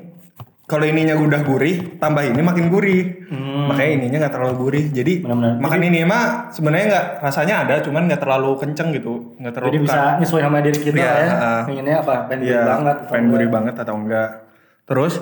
kalau 0.64 0.86
ininya 0.86 1.18
udah 1.18 1.42
gurih, 1.42 1.98
tambah 1.98 2.22
ini 2.22 2.38
makin 2.38 2.70
gurih. 2.70 3.26
Hmm. 3.26 3.66
Makanya 3.66 3.90
ininya 3.96 4.16
nggak 4.22 4.34
terlalu 4.38 4.54
gurih. 4.56 4.84
Jadi 4.88 5.26
Benar-benar. 5.26 5.58
makan 5.58 5.80
ini 5.82 6.06
mah 6.06 6.24
sebenarnya 6.48 6.86
nggak 6.88 7.06
rasanya 7.20 7.54
ada, 7.60 7.74
cuman 7.82 8.06
nggak 8.06 8.22
terlalu 8.22 8.50
kenceng 8.56 8.94
gitu, 8.94 9.34
nggak 9.36 9.50
terlalu 9.50 9.68
Jadi 9.68 9.78
bisa 9.82 9.98
pekat. 9.98 10.14
nyesuai 10.22 10.42
sama 10.44 10.58
diri 10.60 10.78
kita 10.78 10.94
Iya, 10.94 11.02
lah 11.04 11.18
ya. 11.18 11.26
heeh. 11.28 11.60
Pengennya 11.66 11.96
apa? 11.98 12.14
Pengen 12.24 12.40
Iya, 12.40 12.54
gurih 12.54 12.70
banget. 12.70 12.94
atau 12.94 13.10
pengen 13.10 13.26
gurih 13.28 13.48
banget 13.50 13.74
atau 13.76 13.94
enggak. 13.96 14.30
Terus, 14.86 15.14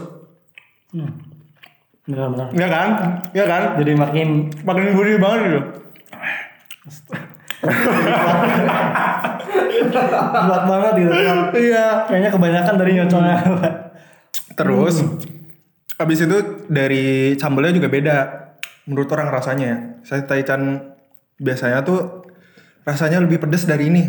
Hmm. 0.89 1.13
Benar-benar. 2.05 2.47
ya 2.51 2.67
kan, 2.67 2.89
ya 3.31 3.45
kan, 3.45 3.63
Jadi 3.77 3.93
makin 3.95 4.29
makin 4.63 4.85
gurih 4.93 5.17
banget 5.17 5.39
gitu. 5.47 5.61
Kuat 10.49 10.63
banget 10.67 10.93
gitu. 11.05 11.13
Iya. 11.15 11.87
Kayaknya 12.09 12.31
kebanyakan 12.33 12.75
dari 12.79 12.93
nyocoknya. 12.99 13.37
Terus, 14.59 14.97
habis 15.97 16.19
itu 16.23 16.37
dari 16.67 17.35
sambelnya 17.39 17.73
juga 17.75 17.89
beda. 17.91 18.17
Menurut 18.89 19.09
orang 19.13 19.29
rasanya 19.29 19.67
ya. 19.67 19.79
Saya 20.03 20.25
taichan 20.25 20.95
biasanya 21.39 21.85
tuh 21.85 22.25
rasanya 22.89 23.21
lebih 23.23 23.39
pedes 23.45 23.69
dari 23.69 23.93
ini. 23.93 24.05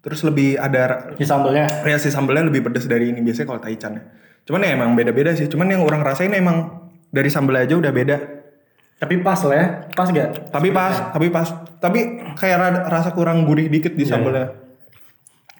Terus 0.00 0.24
lebih 0.24 0.56
ada 0.56 1.12
Di 1.12 1.28
sambelnya. 1.28 1.68
ya 1.84 1.98
si 2.00 2.08
sambelnya 2.08 2.48
lebih 2.48 2.64
pedes 2.64 2.88
dari 2.88 3.12
ini 3.12 3.20
biasanya 3.20 3.46
kalau 3.52 3.60
taichan 3.60 3.92
ya. 4.00 4.02
Cuman 4.48 4.64
ya 4.64 4.70
emang 4.72 4.96
beda-beda 4.96 5.36
sih. 5.36 5.44
Cuman 5.50 5.68
yang 5.68 5.84
orang 5.84 6.00
rasain 6.00 6.32
emang 6.32 6.88
dari 7.12 7.28
sambelnya 7.28 7.68
aja 7.68 7.76
udah 7.76 7.92
beda. 7.92 8.16
Tapi 9.00 9.24
pas 9.24 9.40
lah 9.48 9.56
ya. 9.56 9.66
Pas 9.96 10.08
gak? 10.12 10.52
Tapi 10.52 10.68
pas, 10.68 10.94
tapi 11.16 11.26
pas. 11.32 11.48
Tapi 11.80 12.00
kayak 12.36 12.56
rada- 12.60 12.84
rasa 12.92 13.16
kurang 13.16 13.48
gurih 13.48 13.72
dikit 13.72 13.96
di 13.96 14.04
sambelnya. 14.04 14.52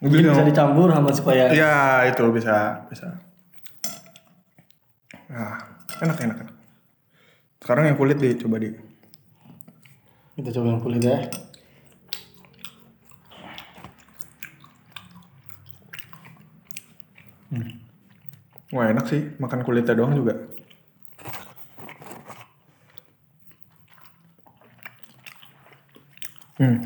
Jadi 0.00 0.28
bisa 0.28 0.44
dicampur 0.44 0.88
sama 0.92 1.09
supaya 1.12 1.49
Ya 1.52 2.04
itu 2.09 2.25
bisa, 2.32 2.85
bisa. 2.88 3.20
Nah, 5.32 5.56
enak 6.04 6.16
enak 6.20 6.37
enak. 6.44 6.49
Sekarang 7.61 7.85
yang 7.88 7.97
kulit 7.97 8.16
deh, 8.20 8.37
coba 8.37 8.61
di. 8.61 8.73
kita 10.40 10.56
coba 10.56 10.73
yang 10.73 10.80
kulit 10.80 11.00
ya. 11.04 11.16
Wah 18.70 18.87
enak 18.87 19.06
sih, 19.11 19.35
makan 19.42 19.66
kulitnya 19.66 19.99
doang 19.99 20.14
juga. 20.14 20.50
Hmm. 26.61 26.76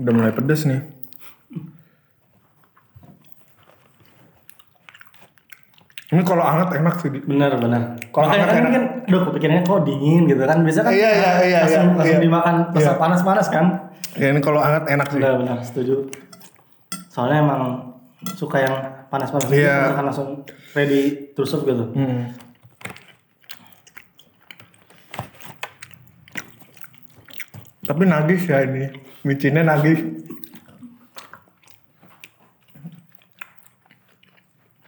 Udah 0.00 0.12
mulai 0.14 0.32
pedes 0.32 0.64
nih. 0.64 0.80
Ini 6.08 6.24
kalau 6.24 6.40
hangat 6.40 6.72
enak 6.80 6.94
sih. 7.04 7.12
Benar 7.12 7.60
benar. 7.60 8.00
Kalau 8.08 8.32
hangat 8.32 8.48
kan, 8.48 8.64
enak. 8.64 8.72
kan, 8.72 8.84
aduh 9.04 9.22
kepikirannya 9.28 9.62
kok 9.68 9.84
dingin 9.84 10.24
gitu 10.24 10.40
kan. 10.40 10.64
Biasa 10.64 10.80
kan 10.88 10.92
Iya, 10.96 11.10
iya, 11.12 11.30
iya, 11.44 11.58
langsung, 11.60 11.84
iya, 11.84 11.96
langsung 12.00 12.16
iya. 12.16 12.24
dimakan 12.24 12.54
pas 12.72 12.80
Iya. 12.80 12.92
panas-panas 12.96 13.46
kan. 13.52 13.66
Ya 14.16 14.32
ini 14.32 14.40
kalau 14.40 14.64
hangat 14.64 14.88
enak 14.88 15.06
sih. 15.12 15.20
Benar 15.20 15.36
benar 15.44 15.58
setuju. 15.60 16.08
Soalnya 17.12 17.44
emang 17.44 17.62
suka 18.40 18.56
yang 18.64 18.74
panas-panas 19.12 19.44
gitu 19.52 19.60
Iya. 19.60 19.92
kan 19.92 20.04
langsung 20.08 20.48
ready 20.72 21.28
serve 21.44 21.68
gitu. 21.68 21.84
Hmm. 21.92 22.32
Tapi 27.88 28.02
nagis 28.04 28.44
ya 28.44 28.60
ini. 28.62 28.92
Micinnya 29.24 29.64
nagis. 29.64 30.00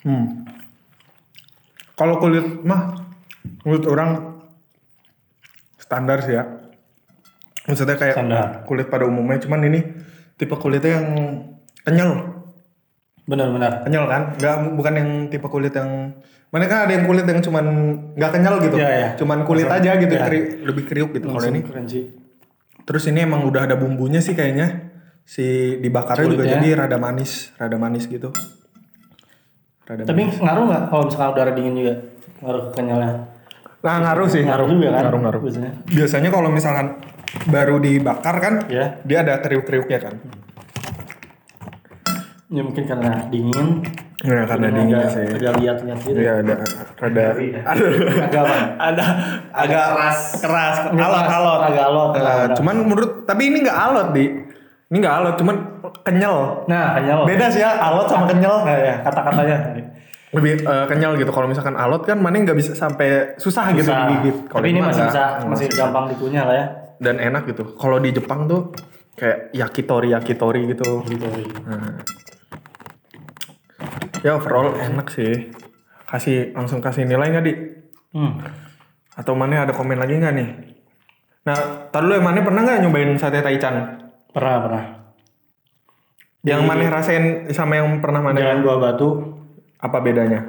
Hmm. 0.00 0.49
Kalau 1.92 2.16
kulit 2.16 2.64
mah 2.64 2.97
menurut 3.61 3.85
orang 3.87 4.11
standar 5.76 6.25
sih 6.25 6.33
ya. 6.33 6.45
Maksudnya 7.69 7.97
kayak 7.97 8.16
Standar. 8.16 8.64
kulit 8.64 8.88
pada 8.88 9.04
umumnya 9.04 9.37
cuman 9.38 9.61
ini 9.62 9.80
tipe 10.35 10.57
kulitnya 10.57 10.97
yang 10.97 11.09
kenyal 11.80 12.11
Benar-benar. 13.23 13.85
kenyal 13.85 14.04
kan 14.04 14.23
nggak 14.35 14.57
bukan 14.75 14.92
yang 14.97 15.11
tipe 15.28 15.47
kulit 15.47 15.71
yang 15.71 16.19
mana 16.50 16.66
kan 16.66 16.88
ada 16.88 16.99
yang 16.99 17.07
kulit 17.07 17.23
yang 17.23 17.38
cuman 17.38 17.64
nggak 18.16 18.30
kenyal 18.33 18.59
gitu 18.59 18.75
Iya, 18.75 18.90
iya. 18.90 19.09
cuman 19.14 19.45
kulit 19.45 19.69
aja 19.69 19.92
gitu 19.95 20.11
Iya. 20.11 20.25
keri- 20.25 20.49
lebih 20.66 20.85
kriuk 20.85 21.11
gitu 21.14 21.30
kalau 21.30 21.47
ini 21.47 21.61
crunchy. 21.62 22.00
Terus 22.91 23.07
ini 23.07 23.23
emang 23.23 23.47
udah 23.47 23.65
ada 23.65 23.79
bumbunya 23.79 24.19
sih 24.19 24.35
kayaknya 24.35 24.91
si 25.23 25.47
dibakarnya 25.79 26.27
juga 26.27 26.43
Kulitnya. 26.43 26.59
jadi 26.59 26.69
rada 26.77 26.99
manis 26.99 27.55
rada 27.55 27.79
manis 27.79 28.05
gitu 28.05 28.35
rada 29.87 30.03
Tapi 30.03 30.21
ngaruh 30.37 30.65
nggak 30.67 30.83
kalau 30.89 31.03
misalkan 31.07 31.29
udara 31.31 31.53
dingin 31.53 31.75
juga 31.77 31.95
ngaruh 32.41 32.63
ke 32.67 32.71
kenyalnya? 32.75 33.13
nah 33.81 33.97
ngaruh 34.03 34.27
sih 34.27 34.43
Ngaruh 34.43 34.67
juga 34.67 34.89
kan? 34.91 35.03
ngaruh 35.07 35.21
ngaruh 35.23 35.41
Biasanya. 35.41 35.71
biasanya 35.87 36.29
kalau 36.29 36.49
misalkan 36.51 36.87
baru 37.47 37.79
dibakar 37.79 38.37
kan 38.37 38.55
Ya. 38.67 38.99
dia 39.07 39.23
ada 39.23 39.39
kriuk-kriuknya 39.39 39.99
kan 40.03 40.15
Ya 42.50 42.61
mungkin 42.61 42.83
karena 42.83 43.30
dingin. 43.30 43.69
ya 44.21 44.42
karena 44.45 44.69
dingin 44.69 44.99
agak, 44.99 45.09
sih 45.09 45.25
Agak 45.25 45.52
lihat-lihat 45.57 45.99
gitu. 46.02 46.19
Iya 46.19 46.33
ada 46.37 46.54
rada 46.99 47.23
ada 47.25 47.85
Agak 48.21 48.42
apa? 48.42 48.57
ada 48.76 49.04
agak 49.54 49.85
keras 49.87 50.19
keras 50.37 50.76
alot 50.90 51.26
alot 51.26 51.61
Agak 51.64 51.85
alot. 51.87 52.11
Nah. 52.12 52.52
cuman 52.52 52.75
menurut 52.85 53.12
tapi 53.25 53.42
ini 53.47 53.62
nggak 53.62 53.78
alot 53.80 54.09
di 54.11 54.25
ini 54.85 54.97
nggak 54.99 55.14
alot 55.14 55.35
cuman 55.37 55.57
kenyal 56.02 56.37
Nah, 56.66 56.99
kenyal. 56.99 57.23
beda 57.25 57.47
sih 57.49 57.62
ya 57.62 57.71
alot 57.80 58.07
sama 58.07 58.26
kenyal 58.26 58.61
Nah, 58.61 58.76
ya, 58.76 58.95
kata-katanya. 59.00 59.57
lebih 60.30 60.52
eh, 60.61 60.85
kenyal 60.87 61.12
gitu 61.16 61.30
kalau 61.30 61.47
misalkan 61.47 61.75
alot 61.75 62.02
kan 62.02 62.14
mana 62.16 62.37
nggak 62.37 62.54
bisa 62.54 62.75
sampai 62.75 63.35
susah, 63.37 63.71
gitu 63.73 63.88
Susah. 63.88 64.04
digigit 64.07 64.37
Tapi 64.47 64.66
ini 64.69 64.80
masih 64.80 65.07
bisa, 65.07 65.23
Hmm, 65.38 65.49
masih 65.49 65.66
gampang 65.71 66.07
dikunyah 66.09 66.45
lah 66.45 66.57
ya. 66.57 66.66
dan 66.99 67.16
enak 67.16 67.47
gitu 67.47 67.62
kalau 67.73 67.97
di 67.97 68.11
Jepang 68.11 68.45
tuh 68.45 68.75
kayak 69.12 69.49
yakitori 69.52 70.11
yakitori 70.11 70.69
gitu 70.69 71.02
Gitu. 71.04 71.25
Nah. 71.64 71.99
Ya 74.21 74.37
overall 74.37 74.75
enak 74.75 75.09
sih 75.09 75.49
kasih 76.05 76.53
langsung 76.53 76.81
kasih 76.81 77.05
nilai 77.05 77.31
nggak 77.31 77.47
di 77.47 77.55
Hmm. 78.11 78.43
atau 79.15 79.39
mana 79.39 79.62
ada 79.62 79.71
komen 79.71 79.95
lagi 79.95 80.19
nggak 80.19 80.35
nih 80.35 80.49
nah 81.47 81.55
tar 81.89 82.03
dulu 82.03 82.19
ya 82.19 82.23
mana 82.23 82.43
pernah 82.43 82.67
nggak 82.67 82.83
nyobain 82.83 83.15
sate 83.15 83.39
taichan 83.39 84.03
Pernah, 84.31 84.57
pernah. 84.62 84.85
yang 86.43 86.67
mana 86.67 86.91
rasain 86.91 87.47
sama 87.50 87.79
yang 87.79 87.99
pernah 87.99 88.19
mana 88.19 88.39
Jalan 88.39 88.62
Buah 88.62 88.79
Batu. 88.79 89.09
apa 89.79 89.99
bedanya 89.99 90.43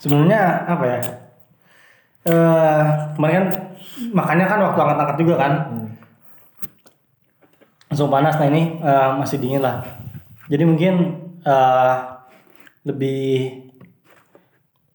Sebenarnya 0.00 0.64
apa 0.64 0.84
ya? 0.86 0.98
Eh, 2.24 2.84
kemarin 3.14 3.36
kan 3.36 3.46
makannya 4.10 4.46
kan 4.48 4.58
waktu 4.64 4.80
angkat-angkat 4.80 5.16
juga 5.20 5.34
kan. 5.36 5.52
Langsung 7.86 8.08
panas. 8.08 8.40
Nah 8.40 8.48
ini 8.48 8.80
eh, 8.80 9.10
masih 9.20 9.36
dingin 9.36 9.60
lah. 9.60 9.84
Jadi 10.48 10.64
mungkin 10.64 10.94
eh, 11.42 11.94
lebih 12.82 13.22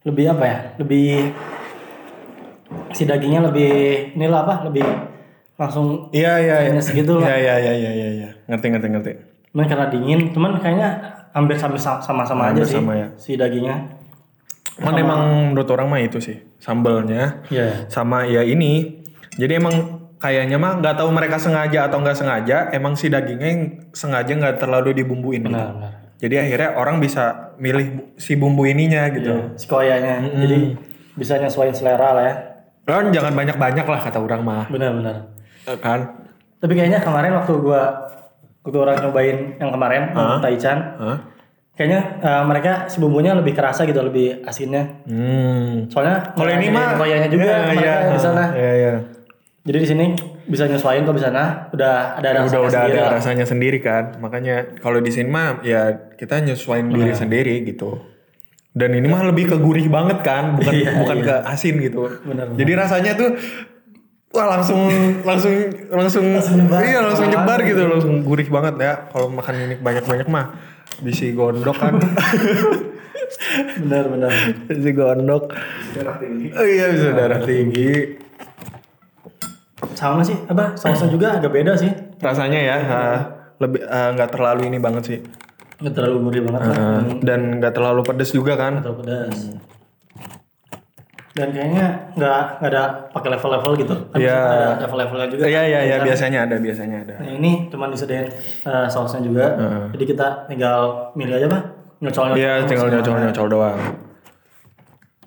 lebih 0.03 0.25
apa 0.29 0.43
ya? 0.45 0.57
Lebih 0.77 1.33
si 2.91 3.03
dagingnya 3.03 3.41
lebih 3.43 3.71
inilah 4.15 4.41
apa? 4.43 4.55
Lebih 4.65 4.85
langsung 5.55 6.11
Iya 6.11 6.33
iya 6.39 6.55
iya. 6.61 6.71
Minus 6.71 6.89
gitu 6.89 7.17
lah. 7.17 7.27
Iya 7.31 7.35
iya 7.37 7.55
iya 7.57 7.73
iya 7.73 7.91
iya 7.91 8.07
iya. 8.11 8.29
Ngerti 8.47 8.65
ngerti 8.69 8.87
ngerti. 8.91 9.11
cuman 9.55 9.71
karena 9.71 9.87
dingin, 9.87 10.19
cuman 10.35 10.59
kayaknya 10.59 10.89
hampir 11.31 11.55
sama 11.55 11.79
sama-sama 11.79 12.51
aja 12.51 12.59
Hampir 12.59 12.67
sih 12.67 12.75
sama 12.75 12.91
ya. 12.93 13.07
si 13.15 13.39
dagingnya. 13.39 13.87
Cuman 14.75 14.93
emang 14.99 15.21
menurut 15.55 15.69
orang 15.71 15.87
mah 15.87 16.03
itu 16.03 16.19
sih 16.19 16.43
sambelnya 16.59 17.39
Iya. 17.47 17.87
sama 17.87 18.27
ya 18.27 18.43
ini. 18.43 18.99
Jadi 19.39 19.55
emang 19.55 19.75
kayaknya 20.19 20.59
mah 20.59 20.83
nggak 20.83 20.99
tahu 20.99 21.07
mereka 21.07 21.39
sengaja 21.39 21.87
atau 21.87 22.03
nggak 22.03 22.19
sengaja. 22.19 22.67
Emang 22.75 22.99
si 22.99 23.07
dagingnya 23.07 23.47
yang 23.47 23.61
sengaja 23.95 24.27
nggak 24.35 24.59
terlalu 24.59 24.91
dibumbuin. 24.91 25.47
gitu. 25.47 25.55
Benar, 25.55 25.71
benar. 25.71 25.93
Jadi 26.15 26.35
akhirnya 26.39 26.79
orang 26.79 27.03
bisa 27.03 27.53
milih 27.59 28.15
si 28.15 28.39
bumbu 28.39 28.63
ininya 28.63 29.11
gitu. 29.11 29.55
Si 29.59 29.67
koyanya. 29.67 30.23
Jadi 30.23 30.75
bisa 31.15 31.39
nyesuaiin 31.39 31.75
selera 31.75 32.15
lah 32.15 32.23
ya. 32.23 32.35
Kan 32.85 33.09
jangan 33.09 33.33
banyak-banyak 33.33 33.85
lah 33.85 33.99
kata 33.99 34.19
orang 34.21 34.41
mah. 34.45 34.65
Benar, 34.69 34.91
benar. 34.95 35.15
Eh, 35.65 35.77
Kan? 35.81 36.23
Tapi 36.61 36.73
kayaknya 36.77 37.01
kemarin 37.01 37.33
waktu 37.35 37.53
gua 37.59 37.83
waktu 38.65 38.77
orang 38.81 38.97
nyobain 39.01 39.37
yang 39.61 39.69
kemarin 39.69 40.09
uh 40.17 40.41
Taichan, 40.41 40.77
Hah? 40.97 41.17
kayaknya 41.77 42.01
eh, 42.23 42.43
mereka 42.45 42.89
si 42.89 42.97
bumbunya 42.97 43.35
lebih 43.37 43.53
kerasa 43.53 43.85
gitu, 43.85 44.01
lebih 44.01 44.41
asinnya. 44.45 45.05
Hmm. 45.05 45.85
Soalnya 45.91 46.33
Kalau 46.33 46.49
ini 46.49 46.73
mah 46.73 46.97
koyanya 46.97 47.29
juga 47.29 47.45
Iya, 47.45 47.57
mereka 47.69 47.81
iya, 47.85 47.95
di 48.09 48.19
sana. 48.21 48.43
Iya 48.55 48.71
iya. 48.73 48.93
Jadi 49.65 49.77
di 49.81 49.87
sini 49.89 50.05
bisa 50.45 50.69
nyesuaiin 50.69 51.09
kok 51.09 51.17
di 51.17 51.23
sana 51.25 51.73
udah 51.73 52.21
ada 52.21 52.27
udah 52.29 52.41
rasanya 52.45 52.61
udah 52.61 52.69
sendiri 52.69 52.93
ada 52.93 53.01
lah. 53.01 53.11
rasanya 53.17 53.45
sendiri 53.45 53.79
kan. 53.81 54.03
Makanya 54.21 54.55
kalau 54.77 55.01
di 55.01 55.09
sini 55.09 55.27
mah 55.29 55.65
ya 55.65 56.13
kita 56.13 56.41
nyesuaiin 56.45 56.87
diri 56.93 57.13
sendiri 57.17 57.65
gitu. 57.65 57.97
Dan 58.75 58.91
ini 58.93 59.07
mah 59.07 59.23
lebih 59.25 59.55
ke 59.55 59.57
gurih 59.57 59.87
banget 59.87 60.19
kan 60.19 60.59
bukan 60.59 60.73
Iya, 60.75 60.99
bukan 60.99 61.17
ke 61.23 61.35
asin 61.47 61.79
gitu. 61.79 62.11
Benar, 62.27 62.51
jadi 62.59 62.71
rasanya 62.75 63.11
tuh 63.15 63.29
wah 64.35 64.51
langsung 64.51 64.91
langsung 65.23 65.55
langsung, 65.87 66.25
nyebar. 66.35 66.83
iya 66.83 66.99
langsung 66.99 67.31
nyebar 67.31 67.59
gitu 67.63 67.81
langsung 67.87 68.15
gurih 68.27 68.51
banget 68.51 68.75
ya. 68.77 68.93
Kalau 69.09 69.31
makan 69.31 69.53
ini 69.65 69.75
banyak 69.79 70.03
banyak 70.05 70.27
mah 70.29 70.53
bisi 71.01 71.33
gondok 71.33 71.77
kan. 71.79 71.97
Benar, 73.81 74.05
benar. 74.05 74.31
bisi 74.69 74.91
gondok. 74.93 75.49
Darah 75.97 76.15
tinggi. 76.21 76.47
oh 76.53 76.67
iya 76.67 76.85
bisa 76.93 77.09
darah 77.15 77.41
tinggi 77.41 78.21
Sama 79.91 80.23
sih, 80.23 80.35
apa 80.47 80.71
sausnya 80.73 81.11
juga 81.11 81.35
agak 81.35 81.51
beda 81.51 81.75
sih. 81.75 81.91
rasanya 82.15 82.59
ya 82.59 82.77
ah, 82.79 83.17
lebih 83.59 83.83
ah, 83.85 84.15
nggak 84.15 84.31
terlalu 84.31 84.71
ini 84.71 84.79
banget 84.79 85.03
sih 85.03 85.19
Nggak 85.75 85.93
terlalu 85.93 86.17
gurih 86.23 86.41
banget 86.47 86.61
lah. 86.63 86.75
Ah, 86.79 87.01
dan 87.19 87.39
nggak 87.59 87.73
terlalu 87.75 88.01
pedes 88.01 88.31
juga 88.31 88.55
kan 88.55 88.79
Terlalu 88.79 88.97
pedas. 89.03 89.35
Dan 91.35 91.51
kayaknya 91.51 91.85
nggak 92.15 92.41
nggak 92.63 92.71
ada 92.71 92.83
pakai 93.11 93.29
level-level 93.35 93.71
gitu. 93.75 93.95
Kan 94.07 94.15
Iya. 94.15 94.39
biasanya 94.39 94.63
ada 94.63 94.79
level-levelnya 94.79 95.27
juga. 95.27 95.43
Iya 95.43 95.61
iya 95.67 95.79
iya 95.83 95.95
biasanya 95.99 96.39
ada 96.47 96.55
biasanya 96.55 96.97
ada. 97.03 97.15
Nah 97.19 97.31
ini 97.35 97.51
cuma 97.67 97.91
disediain 97.91 98.31
eh, 98.63 98.87
sausnya 98.87 99.19
juga. 99.19 99.45
Jadi 99.91 100.03
kita 100.07 100.47
tinggal 100.47 101.11
milih 101.11 101.35
aja 101.35 101.47
pak. 101.51 101.63
Nyocol 101.99 102.23
nyocol. 102.31 102.39
Iya 102.39 102.53
tinggal 102.63 102.87
nyocol 102.87 103.15
nyocol 103.19 103.47
doang. 103.51 103.79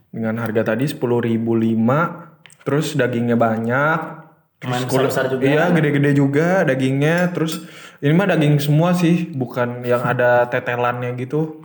Dengan 0.09 0.35
harga 0.41 0.73
tadi 0.73 0.89
sepuluh 0.89 1.21
ribu 1.21 1.53
lima, 1.53 2.33
terus 2.65 2.97
dagingnya 2.97 3.37
banyak. 3.37 4.18
Main 4.61 4.85
kulit- 4.85 5.09
besar-besar 5.09 5.31
juga. 5.31 5.43
Iya 5.45 5.71
gede-gede 5.71 6.11
juga 6.13 6.49
dagingnya. 6.63 7.31
Terus 7.31 7.63
ini 7.99 8.11
mah 8.11 8.27
daging 8.27 8.59
semua 8.59 8.91
sih, 8.93 9.31
bukan 9.31 9.83
yang 9.83 10.03
ada 10.03 10.47
tetelannya 10.47 11.15
gitu. 11.15 11.63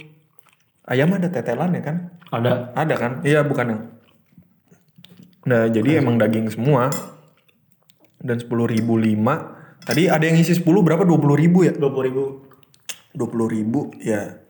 Ayam 0.84 1.10
ada 1.12 1.26
tetelan 1.28 1.74
ya 1.74 1.82
kan? 1.82 1.96
Ada. 2.30 2.76
Ada 2.76 2.94
kan? 2.94 3.12
Iya 3.22 3.42
bukan 3.42 3.66
yang. 3.68 3.82
Nah 5.44 5.68
jadi 5.68 6.00
emang 6.00 6.18
daging 6.18 6.50
semua. 6.50 6.94
Dan 8.18 8.38
sepuluh 8.38 8.66
ribu 8.66 8.96
lima. 8.96 9.58
Tadi 9.84 10.08
ada 10.08 10.24
yang 10.24 10.40
isi 10.40 10.56
10 10.56 10.64
berapa? 10.80 11.04
20 11.04 11.36
ribu 11.36 11.60
ya? 11.62 11.74
Dua 11.74 11.92
puluh 11.92 12.08
ribu. 12.08 12.24
dua 13.14 13.30
puluh 13.30 13.46
ribu 13.46 13.94
ya 14.02 14.42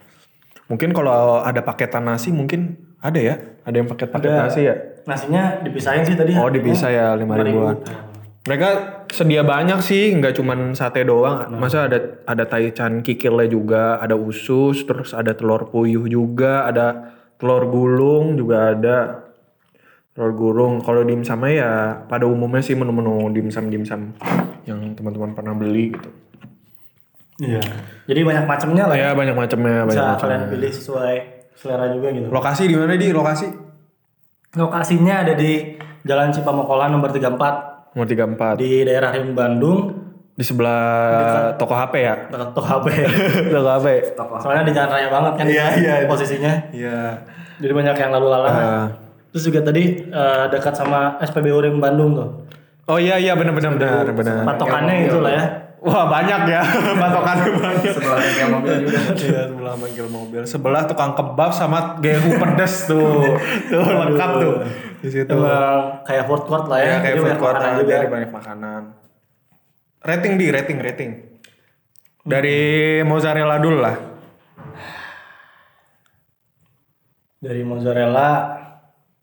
mungkin 0.71 0.95
kalau 0.95 1.43
ada 1.43 1.59
paketan 1.59 2.07
nasi 2.07 2.31
mungkin 2.31 2.79
ada 2.95 3.19
ya 3.19 3.35
ada 3.67 3.75
yang 3.75 3.91
paket 3.91 4.07
paket 4.07 4.31
nasi 4.31 4.63
ya 4.63 4.75
Nasinya 5.03 5.59
dipisahin 5.59 6.07
sih 6.07 6.15
tadi. 6.15 6.31
oh 6.31 6.47
dipisah 6.47 6.87
ya 6.87 7.11
lima 7.11 7.35
ribuan 7.35 7.83
mereka 8.43 8.69
sedia 9.07 9.39
banyak 9.39 9.79
sih 9.79 10.11
nggak 10.19 10.35
cuman 10.35 10.75
sate 10.75 11.07
doang 11.07 11.47
masa 11.55 11.87
ada 11.87 12.19
ada 12.27 12.43
taichan 12.43 12.99
kikilnya 12.99 13.47
juga 13.47 13.83
ada 14.03 14.19
usus 14.19 14.83
terus 14.83 15.15
ada 15.15 15.31
telur 15.31 15.71
puyuh 15.71 16.03
juga 16.11 16.67
ada 16.67 17.15
telur 17.39 17.71
gulung 17.71 18.35
juga 18.35 18.75
ada 18.75 18.97
telur 20.11 20.35
gulung 20.35 20.83
kalau 20.83 21.07
dimsumnya 21.07 21.51
ya 21.55 21.71
pada 22.03 22.27
umumnya 22.27 22.59
sih 22.59 22.75
menu-menu 22.75 23.31
dimsum 23.31 23.71
dimsum 23.71 24.11
yang 24.67 24.91
teman-teman 24.91 25.31
pernah 25.31 25.55
beli 25.55 25.95
gitu 25.95 26.11
Iya. 27.41 27.65
Jadi 28.05 28.21
banyak 28.21 28.45
macamnya 28.45 28.85
lah 28.85 28.93
ya. 28.93 29.09
ya 29.09 29.17
banyak 29.17 29.33
macamnya 29.33 29.89
banyak 29.89 29.97
Bisa 29.97 30.13
macamnya 30.13 30.37
kalian 30.37 30.43
pilih 30.53 30.71
sesuai 30.71 31.15
selera 31.57 31.89
juga 31.89 32.07
gitu. 32.13 32.27
Lokasi 32.29 32.63
di 32.69 32.75
mana 32.77 32.93
di 32.93 33.09
lokasi? 33.09 33.47
Lokasinya 34.53 35.25
ada 35.25 35.33
di 35.33 35.73
Jalan 36.05 36.29
Cipamokolan 36.29 36.93
nomor 36.93 37.09
34 37.09 37.72
Nomor 37.93 38.05
34. 38.05 38.57
Di, 38.57 38.65
di 38.65 38.79
daerah 38.83 39.09
Rim 39.13 39.31
Bandung. 39.33 39.79
sebelah 40.33 41.53
toko 41.55 41.77
HP 41.77 41.93
ya? 42.01 42.15
Dekat 42.25 42.49
Toko 42.57 42.65
HP. 42.65 42.87
toko 43.53 43.69
HP. 43.69 43.87
Soalnya 44.41 44.63
di 44.65 44.73
jalan 44.73 44.89
raya 44.89 45.07
banget 45.07 45.33
kan 45.37 45.45
Iya, 45.45 45.65
iya. 45.77 45.93
posisinya. 46.09 46.53
Iya. 46.73 46.97
Jadi 47.61 47.69
banyak 47.71 47.95
yang 47.95 48.11
lalu 48.11 48.27
lalang. 48.33 48.49
Ah. 48.51 48.87
Terus 49.29 49.43
juga 49.45 49.61
tadi 49.61 49.83
eh, 50.03 50.43
dekat 50.49 50.73
sama 50.73 51.21
SPBU 51.21 51.57
Rim 51.61 51.77
Bandung 51.77 52.17
tuh. 52.17 52.29
oh 52.83 52.99
iya 52.99 53.15
iya 53.15 53.31
benar 53.31 53.55
benar 53.55 53.71
benar 53.73 54.09
benar. 54.11 54.43
Patokannya 54.43 55.07
itu 55.07 55.17
lah 55.21 55.31
ya. 55.31 55.45
Wah 55.83 56.07
banyak 56.07 56.41
ya 56.47 56.63
patokannya 57.01 57.49
banyak. 57.59 57.91
Sebelah 57.91 58.17
bengkel 58.23 58.47
mobil 58.55 58.75
juga. 58.87 58.99
Iya 59.19 59.41
sebelah 59.51 59.73
bengkel 59.75 60.07
mobil. 60.07 60.41
Sebelah 60.47 60.81
tukang 60.87 61.11
kebab 61.11 61.51
sama 61.51 61.99
gehu 61.99 62.39
pedes 62.39 62.87
tuh. 62.87 63.35
tuh 63.71 63.83
lengkap 63.83 64.31
tuh. 64.39 64.53
Di 65.03 65.09
situ. 65.11 65.35
Emang 65.35 65.99
kayak 66.07 66.23
food 66.23 66.47
court 66.47 66.71
lah 66.71 66.79
ya. 66.79 66.87
Ya, 66.87 66.97
kayak 67.03 67.15
food 67.19 67.35
court 67.35 67.59
juga. 67.59 67.95
dari 67.99 68.07
banyak 68.07 68.31
makanan. 68.31 68.81
Rating 70.07 70.33
di 70.39 70.45
rating 70.55 70.77
rating. 70.79 71.11
Dari 72.23 72.59
mozzarella 73.03 73.59
dulu 73.59 73.77
lah. 73.83 73.95
Dari 77.43 77.61
mozzarella. 77.67 78.29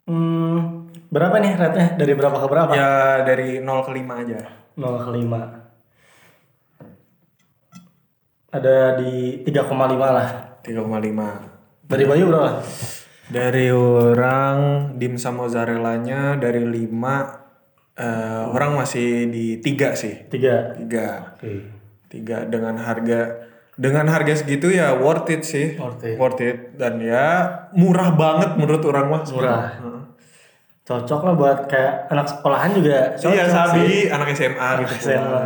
Hmm, 0.05 0.92
berapa 1.09 1.40
nih 1.40 1.57
rate-nya? 1.57 1.88
Dari 1.96 2.12
berapa 2.12 2.37
ke 2.37 2.46
berapa? 2.53 2.73
Ya 2.77 3.25
dari 3.25 3.64
0 3.64 3.81
ke 3.81 3.96
5 3.96 4.20
aja. 4.29 4.38
0 4.77 5.09
ke 5.09 5.11
5. 5.16 5.69
Ada 8.50 8.98
di 8.98 9.46
3,5 9.46 10.10
lah. 10.10 10.58
3,5. 10.66 11.86
Dari 11.86 12.04
Bayu 12.06 12.26
berapa? 12.26 12.58
Dari 13.30 13.70
orang 13.70 14.58
dimsum 14.98 15.38
mozzarellanya 15.38 16.34
dari 16.34 16.66
5 16.66 16.90
eh, 17.94 18.42
orang 18.50 18.82
masih 18.82 19.30
di 19.30 19.62
3 19.62 19.94
sih. 19.94 20.26
3. 20.26 20.82
3. 20.82 21.38
Oke. 21.38 21.50
3 22.10 22.50
dengan 22.50 22.74
harga 22.74 23.46
dengan 23.78 24.10
harga 24.10 24.34
segitu 24.42 24.74
ya 24.74 24.98
worth 24.98 25.30
it 25.30 25.46
sih. 25.46 25.78
Worth 26.18 26.42
it. 26.42 26.74
dan 26.74 26.98
ya 26.98 27.46
murah 27.78 28.10
banget 28.18 28.58
menurut 28.58 28.82
orang 28.82 29.06
mah. 29.14 29.22
Murah. 29.30 29.62
Cocok 30.82 31.20
lah 31.22 31.34
buat 31.38 31.58
kayak 31.70 32.10
anak 32.10 32.26
sekolahan 32.34 32.74
juga. 32.74 33.14
Cocok 33.14 33.30
Iya 33.30 33.44
sih. 33.46 33.54
sabi 33.54 33.86
anak 34.10 34.28
SMA 34.34 34.68
gitu. 34.82 34.94
SMA, 35.06 35.42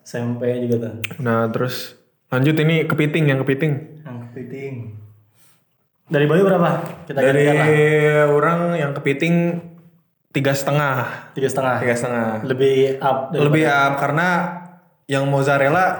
SMP 0.00 0.42
juga 0.64 0.88
tuh. 0.88 0.94
Nah 1.20 1.44
terus 1.52 1.97
lanjut 2.28 2.56
ini 2.58 2.84
kepiting 2.84 3.24
yang 3.26 3.38
kepiting. 3.40 3.72
Yang 4.02 4.16
kepiting. 4.28 4.74
Dari 6.08 6.24
Bayu 6.24 6.42
berapa? 6.44 6.70
Kita 7.04 7.20
Dari 7.20 7.44
orang 8.24 8.72
yang 8.74 8.92
kepiting 8.92 9.60
tiga 10.30 10.52
setengah, 10.52 11.32
Tiga 11.32 11.48
setengah. 11.48 11.76
tiga 11.80 11.94
setengah. 11.94 12.28
Lebih 12.44 13.00
up. 13.00 13.32
Lebih 13.32 13.64
up 13.64 13.92
karena 13.96 14.28
yang 15.08 15.24
mozzarella 15.24 15.96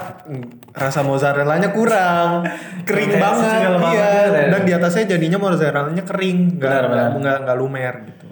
rasa 0.77 1.01
mozzarellanya 1.01 1.73
kurang 1.73 2.45
kering 2.89 3.17
banget 3.17 3.57
iya 3.57 3.73
banget 3.73 4.29
ya. 4.37 4.47
dan 4.53 4.63
di 4.69 4.73
atasnya 4.77 5.17
jadinya 5.17 5.41
mozzarellanya 5.41 6.05
kering 6.05 6.61
nggak 6.61 6.81
nggak 6.85 7.09
nggak 7.17 7.37
nggak 7.41 7.57
lumer 7.57 7.95
gitu 8.05 8.29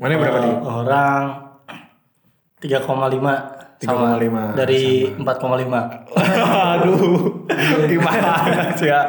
mana 0.00 0.16
berapa 0.16 0.38
nih 0.40 0.54
Orang 0.56 1.24
3,5 2.64 2.80
sama 3.76 4.14
3,5 4.16 4.54
dari 4.54 4.82
4,5. 5.14 6.14
aduh 6.74 7.46
gimana 7.84 8.30
sih 8.72 8.86
ya 8.86 9.00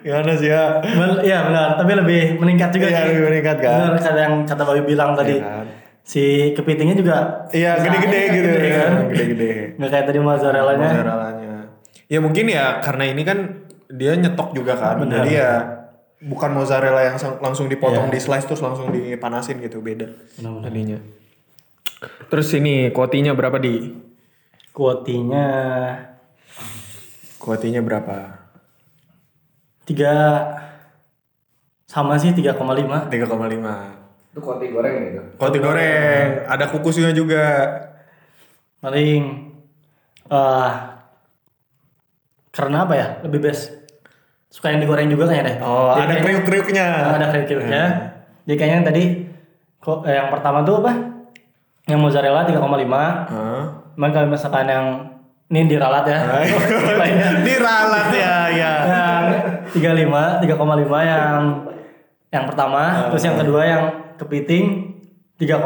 gimana 0.00 0.32
sih 0.34 0.48
ya 0.48 0.78
Ben- 0.80 1.20
Iya 1.20 1.38
benar, 1.44 1.68
tapi 1.74 1.92
lebih 1.94 2.22
meningkat 2.36 2.70
juga 2.70 2.86
Iya, 2.86 2.98
sih. 3.00 3.06
lebih 3.10 3.24
meningkat, 3.28 3.56
kan? 3.58 3.72
Benar 3.80 3.92
kata 3.98 4.20
yang 4.20 4.34
kata 4.44 4.62
Bayu 4.62 4.82
bilang 4.84 5.10
tadi. 5.14 5.36
Iya, 5.36 5.46
kan? 5.56 5.66
Si 6.04 6.22
kepitingnya 6.52 6.94
juga 6.94 7.16
iya 7.50 7.76
gede-gede 7.76 8.20
gitu 8.30 8.48
gede, 8.50 8.68
kan? 8.70 8.90
gede-gede 9.08 9.50
Nggak 9.74 9.90
kayak 9.90 10.06
tadi 10.06 10.18
mozzarellanya. 10.20 10.84
mozzarellanya 10.84 11.52
ya 12.04 12.18
mungkin 12.20 12.44
ya 12.46 12.78
karena 12.78 13.04
ini 13.06 13.22
kan 13.22 13.38
dia 13.88 14.12
nyetok 14.14 14.52
juga 14.52 14.76
kan. 14.76 15.00
Benar. 15.00 15.22
Jadi 15.22 15.30
ya 15.32 15.50
bukan 16.20 16.50
mozzarella 16.52 17.00
yang 17.02 17.16
langsung 17.38 17.66
dipotong 17.66 18.08
Iya. 18.08 18.12
di 18.12 18.20
slice 18.20 18.44
terus 18.44 18.60
langsung 18.60 18.88
dipanasin 18.88 19.56
gitu 19.58 19.80
beda 19.80 20.08
Benar-benar. 20.36 20.64
tadinya. 20.66 20.98
Terus 22.28 22.48
ini 22.54 22.90
kuotinya 22.90 23.32
berapa 23.32 23.56
di? 23.58 23.92
Kuotinya 24.70 25.46
Kuotinya 27.38 27.80
berapa? 27.80 28.16
tiga 29.84 30.40
sama 31.84 32.16
sih 32.16 32.32
3,5 32.32 32.56
3,5. 33.12 34.32
Itu 34.32 34.40
kopi 34.40 34.72
goreng 34.72 34.96
gitu. 35.06 35.20
Kuoti 35.36 35.58
goreng, 35.60 36.48
ada 36.48 36.64
kukusnya 36.66 37.12
juga. 37.12 37.44
paling 38.80 39.52
eh 40.28 40.70
karena 42.52 42.84
apa 42.84 42.94
ya 42.96 43.08
lebih 43.24 43.44
best 43.44 43.72
suka 44.48 44.68
yang 44.68 44.80
digoreng 44.80 45.08
juga 45.08 45.24
kayaknya 45.28 45.48
deh 45.52 45.56
Oh, 45.60 45.96
Jadi 45.96 46.04
ada 46.04 46.16
kriuk-kriuknya. 46.20 46.86
Ah, 46.86 47.14
ada 47.16 47.26
kriuk-kriuknya 47.32 47.82
jadi 48.44 48.54
kayaknya 48.56 48.76
yang 48.76 48.86
tadi 48.86 49.04
kok 49.80 50.04
eh, 50.04 50.16
yang 50.16 50.28
pertama 50.28 50.60
tuh 50.64 50.84
apa 50.84 50.92
yang 51.84 52.00
mozzarella 52.00 52.42
3,5 52.42 52.60
Hah? 52.60 53.62
cuman 53.94 54.10
kalau 54.10 54.26
misalkan 54.26 54.66
yang 54.66 54.86
ini 55.44 55.68
diralat 55.68 56.02
ya. 56.02 56.18
Lainnya 56.96 57.28
Ini 57.44 57.54
ralat 57.60 58.08
ya, 58.10 58.34
ya. 58.50 58.72
yang 58.82 59.24
35 59.70 60.42
3,5 60.42 60.50
yang 61.04 61.38
yang 62.32 62.44
pertama. 62.48 62.82
Terus 63.12 63.22
yang 63.22 63.36
kedua 63.38 63.62
yang 63.62 63.82
kepiting 64.16 64.64
3,6 65.36 65.60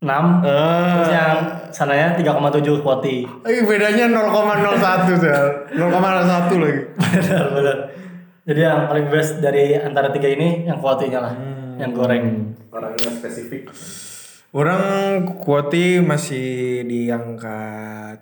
terus 0.00 1.08
Eh, 1.08 1.12
yang 1.12 1.36
sananya 1.68 2.16
3,7 2.16 2.80
kuoti 2.80 3.28
eh, 3.44 3.62
bedanya 3.62 4.08
0,01 4.08 5.14
Sel. 5.14 5.44
0,01 5.76 6.56
lagi. 6.56 6.80
benar 6.96 7.46
benar. 7.52 7.76
Jadi 8.46 8.60
yang 8.62 8.86
paling 8.86 9.06
best 9.10 9.38
dari 9.38 9.74
antara 9.74 10.08
tiga 10.10 10.26
ini 10.26 10.64
yang 10.64 10.80
kuotinya 10.80 11.28
lah. 11.28 11.34
Yang 11.76 11.90
goreng. 11.92 12.24
Orangnya 12.72 13.10
spesifik. 13.12 13.68
Orang 14.54 15.26
kuoti 15.42 15.98
masih 15.98 16.82
di 16.86 17.10
angka 17.10 17.58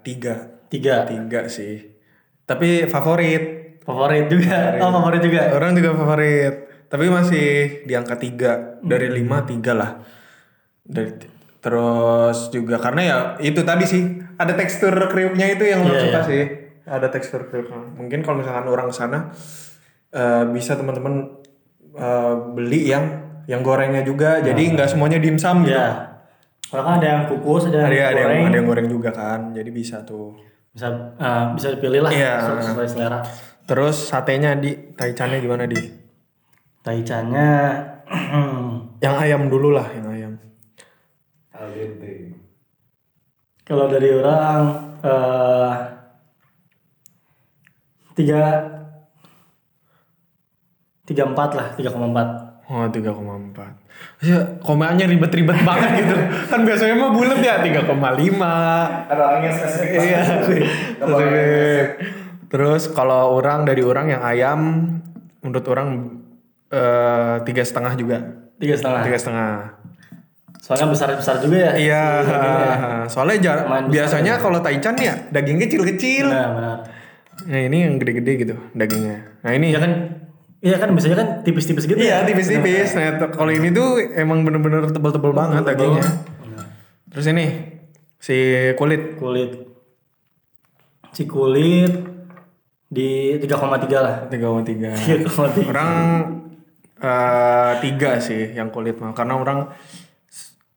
3. 0.01 0.73
tiga 0.73 1.05
3 1.05 1.47
sih. 1.53 1.85
Tapi 2.45 2.89
favorit. 2.89 3.77
favorit 3.85 4.33
juga 4.33 4.81
oh 4.81 4.89
favorit 4.89 5.21
juga 5.21 5.53
Orang 5.53 5.77
juga 5.77 5.93
favorit. 5.93 6.55
Tapi 6.89 7.05
masih 7.13 7.47
di 7.85 7.93
angka 7.93 8.17
3. 8.17 8.81
Dari 8.81 9.09
5 9.13 9.45
3 9.45 9.77
lah. 9.77 10.01
Dari 10.85 11.33
terus 11.65 12.53
juga 12.53 12.77
karena 12.77 13.01
ya 13.01 13.17
itu 13.41 13.65
tadi 13.65 13.89
sih 13.89 14.05
ada 14.37 14.53
tekstur 14.53 14.93
kriuknya 15.09 15.49
itu 15.57 15.65
yang 15.65 15.81
Iya, 15.89 16.01
suka 16.09 16.21
iya. 16.21 16.29
sih. 16.29 16.43
Ada 16.85 17.09
tekstur 17.09 17.49
kriuknya. 17.49 17.97
Mungkin 17.97 18.21
kalau 18.21 18.41
misalkan 18.41 18.69
orang 18.69 18.89
sana 18.93 19.33
eh, 20.13 20.45
bisa 20.53 20.77
teman-teman 20.77 21.41
eh, 21.97 22.35
beli 22.53 22.89
yang 22.89 23.05
yang 23.45 23.61
gorengnya 23.61 24.01
juga. 24.03 24.41
Jadi 24.41 24.73
nggak 24.73 24.89
semuanya 24.93 25.21
dimsum 25.21 25.65
gitu. 25.65 25.77
Kalau 26.65 26.83
kan 26.83 26.95
ada 26.99 27.07
yang 27.09 27.23
kukus 27.27 27.63
ada 27.67 27.77
yang 27.79 27.87
Ada 27.87 27.95
ada 27.95 28.13
goreng 28.19 28.35
yang 28.35 28.47
ada 28.47 28.57
yang 28.57 28.67
goreng 28.67 28.89
juga 28.89 29.11
kan. 29.11 29.41
Jadi 29.51 29.71
bisa 29.71 30.03
tuh. 30.03 30.35
bisa 30.69 30.91
eh, 31.15 31.45
bisa 31.55 31.69
dipilih 31.71 32.03
lah 32.03 32.11
Iya. 32.11 32.35
sesuai- 32.59 32.91
selera 32.91 33.21
Terus 33.65 33.97
satenya 34.05 34.53
di 34.55 34.75
taichannya 34.93 35.39
gimana 35.39 35.65
di? 35.65 35.79
taichannya 36.83 37.49
Yang 39.01 39.15
ayam 39.19 39.43
dulu 39.47 39.71
lah, 39.71 39.89
yang 39.89 40.07
ayam. 40.11 40.33
Al 41.51 41.71
dente. 41.71 42.35
kalau 43.63 43.87
dari 43.87 44.11
orang 44.13 44.61
eh 45.01 45.73
tiga 48.13 48.43
tiga 51.05 51.25
empat 51.25 51.51
lah 51.53 51.67
tiga 51.73 51.89
koma 51.89 52.11
empat 52.11 52.29
Oh, 52.65 52.89
3,4. 52.89 53.61
Ya, 54.21 54.41
komanya 54.59 55.05
ribet-ribet 55.05 55.61
banget 55.69 55.91
gitu. 56.01 56.17
Kan 56.49 56.65
biasanya 56.65 56.95
mah 56.95 57.11
bulat 57.11 57.39
ya 57.39 57.61
3,5. 57.61 57.85
Kan 59.05 59.17
orangnya 59.19 59.51
spesifik. 59.51 59.89
Iya. 60.01 60.21
Spesifik. 60.97 61.87
Terus 62.47 62.83
kalau 62.89 63.35
orang 63.35 63.63
dari 63.63 63.83
orang 63.83 64.07
yang 64.09 64.23
ayam, 64.23 64.61
menurut 65.41 65.67
orang 65.67 65.89
eh, 66.69 67.37
tiga 67.43 67.63
setengah 67.63 67.93
juga. 67.95 68.19
tiga 68.55 68.73
setengah 68.73 69.03
Tiga 69.03 69.19
setengah. 69.19 69.53
soalnya 70.57 70.89
besar 70.89 71.13
besar 71.13 71.37
juga 71.39 71.59
ya 71.61 71.73
Iya. 71.77 72.05
Soalnya 73.07 73.37
jar- 73.39 73.63
Lumayan 73.63 73.85
besar 73.85 73.93
biasanya 73.93 74.33
kalau 74.39 74.59
taichan 74.59 74.97
ya 74.97 75.13
daging 75.29 75.61
kecil-kecil. 75.61 76.25
nah 76.27 76.49
benar 76.51 76.79
Nah 77.45 77.61
ini 77.61 77.77
yang 77.83 77.99
gede-gede 77.99 78.33
gitu 78.41 78.55
dagingnya. 78.73 79.45
Nah 79.45 79.53
ini 79.53 79.69
ya 79.69 79.79
kan 79.79 79.93
iya 80.65 80.81
kan 80.81 80.89
biasanya 80.91 81.17
kan 81.21 81.29
tipis-tipis 81.45 81.85
gitu 81.85 82.01
Iya 82.01 82.25
ya 82.25 82.27
tipis-tipis. 82.27 82.97
Nah 82.97 83.29
kalau 83.29 83.53
ini 83.53 83.69
tuh 83.69 84.01
emang 84.17 84.41
bener-bener 84.43 84.89
tebel-tebel 84.89 85.31
banget 85.31 85.63
dagingnya. 85.63 86.05
Terus 87.13 87.27
ini 87.29 87.47
si 88.17 88.37
kulit 88.75 89.15
kulit 89.15 89.53
si 91.13 91.29
kulit 91.29 91.93
di 92.89 93.37
3,3 93.37 93.53
lah 94.01 94.17
3,3. 94.27 95.29
3,3 95.29 95.69
Orang 95.69 95.91
eh, 96.97 97.73
tiga 97.79 98.17
sih 98.19 98.51
yang 98.51 98.73
kulit 98.73 98.97
mah 98.97 99.13
karena 99.13 99.37
orang 99.37 99.59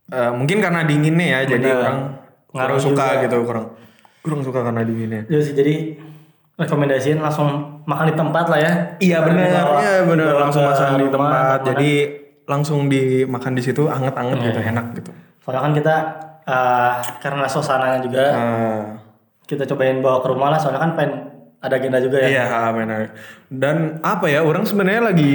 eh, 0.09 0.31
mungkin 0.31 0.59
karena 0.59 0.83
dinginnya 0.83 1.27
ya 1.39 1.39
jadi 1.47 1.63
Benar. 1.63 1.79
orang 1.79 1.97
kurang 2.47 2.67
Ngaruh 2.69 2.79
suka 2.81 3.05
juga. 3.07 3.21
gitu 3.23 3.37
kurang 3.45 3.65
kurang 4.19 4.41
suka 4.43 4.59
karena 4.61 4.81
dinginnya. 4.83 5.21
Iya 5.25 5.39
sih 5.39 5.53
jadi 5.55 5.75
rekomendasiin 6.57 7.17
langsung 7.17 7.47
makan 7.85 8.05
di 8.09 8.15
tempat 8.15 8.45
lah 8.47 8.59
ya 8.59 8.73
Iya 8.97 9.17
benar, 9.21 9.45
iya 9.77 10.01
benar 10.03 10.33
langsung 10.39 10.65
masak 10.65 10.97
di 10.97 11.07
tempat. 11.07 11.29
makan. 11.61 11.67
Jadi 11.69 11.91
langsung 12.43 12.79
dimakan 12.87 13.53
di 13.53 13.61
situ 13.61 13.85
anget-anget 13.85 14.37
gitu, 14.41 14.59
enak 14.61 14.85
gitu. 14.95 15.11
soalnya 15.39 15.61
kan 15.63 15.73
kita 15.73 15.95
eh, 16.43 16.93
karena 17.19 17.45
suasananya 17.45 17.99
juga 18.01 18.23
Eh, 18.25 18.83
kita 19.45 19.63
cobain 19.65 19.99
bawa 19.99 20.19
ke 20.19 20.27
rumah 20.27 20.49
lah 20.49 20.59
soalnya 20.59 20.81
kan 20.81 20.91
pengen 20.93 21.11
ada 21.57 21.75
agenda 21.75 21.97
juga 21.97 22.17
ya 22.19 22.27
Iya, 22.29 22.45
benar. 22.71 22.99
Dan 23.47 23.77
apa 23.99 24.27
ya, 24.27 24.41
orang 24.41 24.63
sebenarnya 24.63 25.07
lagi 25.07 25.33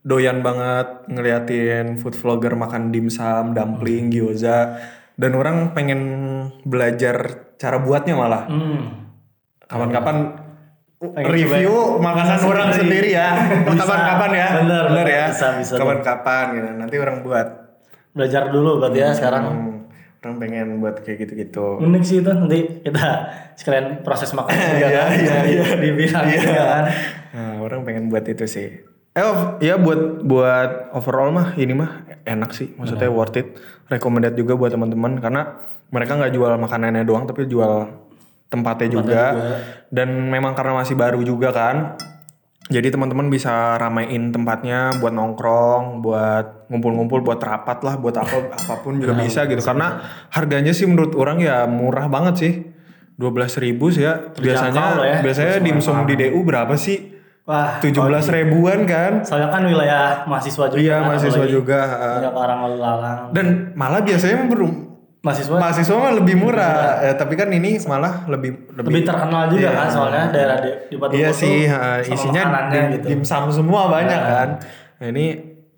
doyan 0.00 0.40
banget 0.40 1.08
ngeliatin 1.08 1.96
food 1.96 2.12
vlogger 2.12 2.52
makan 2.54 2.88
dimsum, 2.88 3.52
dumpling, 3.52 4.08
gyoza. 4.08 4.76
Dan 5.14 5.32
orang 5.34 5.72
pengen 5.72 6.00
belajar 6.62 7.16
cara 7.54 7.76
buatnya 7.78 8.14
malah. 8.14 8.44
hmm. 8.46 9.09
Kapan-kapan 9.70 10.16
review 11.24 11.72
makanan 11.98 12.38
orang 12.42 12.70
sendiri 12.70 13.08
ya. 13.10 13.28
Bisa. 13.64 13.78
Kapan-kapan 13.78 14.30
ya. 14.32 14.48
Bener, 14.58 14.84
Bener 14.90 15.06
ya. 15.08 15.24
Bisa, 15.30 15.46
bisa. 15.56 15.74
Kapan-kapan 15.74 16.44
gitu. 16.52 16.68
Nanti 16.76 16.96
orang 16.96 17.18
buat. 17.22 17.48
belajar 18.10 18.50
dulu 18.50 18.82
berarti 18.82 18.98
ya 18.98 19.14
sekarang 19.14 19.44
Hmm, 19.46 19.86
orang 20.20 20.34
pengen 20.36 20.66
buat 20.82 20.98
kayak 20.98 21.22
gitu-gitu. 21.22 21.78
unik 21.78 22.02
sih 22.02 22.18
itu 22.18 22.26
nanti 22.26 22.82
kita 22.82 23.06
sekalian 23.54 24.02
proses 24.02 24.34
makan 24.34 24.50
juga 24.74 24.82
Iya, 24.82 24.98
kan 24.98 25.10
iya, 25.14 25.36
iya. 25.46 25.64
dibilang 25.78 26.26
Iya. 26.26 26.40
juga 26.42 26.62
kan 26.66 26.84
Nah, 27.30 27.52
orang 27.62 27.86
pengen 27.86 28.10
buat 28.10 28.26
itu 28.26 28.42
sih. 28.44 28.82
Eh, 29.10 29.22
of- 29.22 29.58
ya 29.58 29.78
buat 29.78 30.26
buat 30.26 30.90
overall 30.90 31.30
mah 31.30 31.54
ini 31.54 31.70
mah 31.70 32.02
enak 32.20 32.50
sih, 32.50 32.74
maksudnya 32.74 33.06
worth 33.06 33.38
it. 33.38 33.54
Recommended 33.86 34.34
juga 34.34 34.54
buat 34.54 34.70
teman-teman 34.70 35.18
karena 35.18 35.62
mereka 35.88 36.14
nggak 36.16 36.32
jual 36.32 36.50
makanannya 36.56 37.02
doang, 37.02 37.24
tapi 37.24 37.46
jual 37.46 37.94
tempatnya, 38.50 38.88
juga. 38.90 39.22
Dan 39.88 40.28
memang 40.28 40.52
karena 40.58 40.82
masih 40.82 40.98
baru 40.98 41.22
juga 41.22 41.54
kan, 41.54 41.94
jadi 42.70 42.90
teman-teman 42.90 43.30
bisa 43.30 43.78
ramein 43.78 44.30
tempatnya 44.30 44.94
buat 44.98 45.14
nongkrong, 45.14 46.02
buat 46.02 46.70
ngumpul-ngumpul, 46.70 47.22
buat 47.22 47.40
rapat 47.42 47.82
lah, 47.82 47.94
buat 47.96 48.14
apa 48.18 48.50
apa 48.66 48.74
pun 48.82 48.98
juga 48.98 49.14
bisa 49.14 49.46
gitu. 49.46 49.62
Karena 49.62 50.02
harganya 50.34 50.74
sih 50.74 50.84
menurut 50.84 51.14
orang 51.14 51.38
ya 51.40 51.64
murah 51.70 52.10
banget 52.10 52.36
sih. 52.36 52.54
12.000 53.20 53.64
ribu 53.68 53.92
sih 53.92 54.08
ya. 54.08 54.32
Biasanya 54.32 54.96
ya. 55.04 55.18
biasanya 55.20 55.60
dimsum 55.60 56.08
di 56.08 56.16
DU 56.16 56.40
berapa 56.40 56.72
sih? 56.74 57.20
wah 57.50 57.82
17 57.82 57.98
ribuan 58.30 58.86
kan? 58.86 59.26
soalnya 59.26 59.50
kan 59.50 59.66
wilayah 59.66 60.22
mahasiswa 60.28 60.70
juga 60.70 60.78
Iya 60.78 60.96
kan, 61.02 61.08
mahasiswa 61.10 61.46
juga. 61.50 61.80
uh, 61.82 62.16
banyak 62.22 62.36
orang 62.36 62.58
lalang 62.78 63.18
Dan 63.34 63.46
malah 63.74 64.06
biasanya 64.06 64.46
belum 64.46 64.89
mahasiswa 65.20 65.56
mahasiswa 65.60 65.96
mah 66.00 66.12
lebih 66.16 66.34
murah. 66.40 67.04
Ya, 67.04 67.12
tapi 67.16 67.36
kan 67.36 67.52
ini 67.52 67.76
malah 67.84 68.24
lebih 68.24 68.72
lebih 68.72 69.04
terkenal 69.04 69.52
juga 69.52 69.68
kan 69.76 69.88
soalnya 69.92 70.24
daerah 70.32 70.56
di, 70.64 70.70
di 70.88 70.96
Batu 70.96 71.12
Iya 71.12 71.30
Batu 71.32 71.40
sih, 71.44 71.58
sama 71.68 72.00
isinya 72.00 72.42
makanannya 72.48 72.80
dim, 72.80 72.92
gitu. 72.96 73.06
dimsum 73.12 73.44
semua 73.52 73.82
banyak 73.92 74.20
kan. 74.20 74.48
Nah 75.00 75.06
ini 75.12 75.24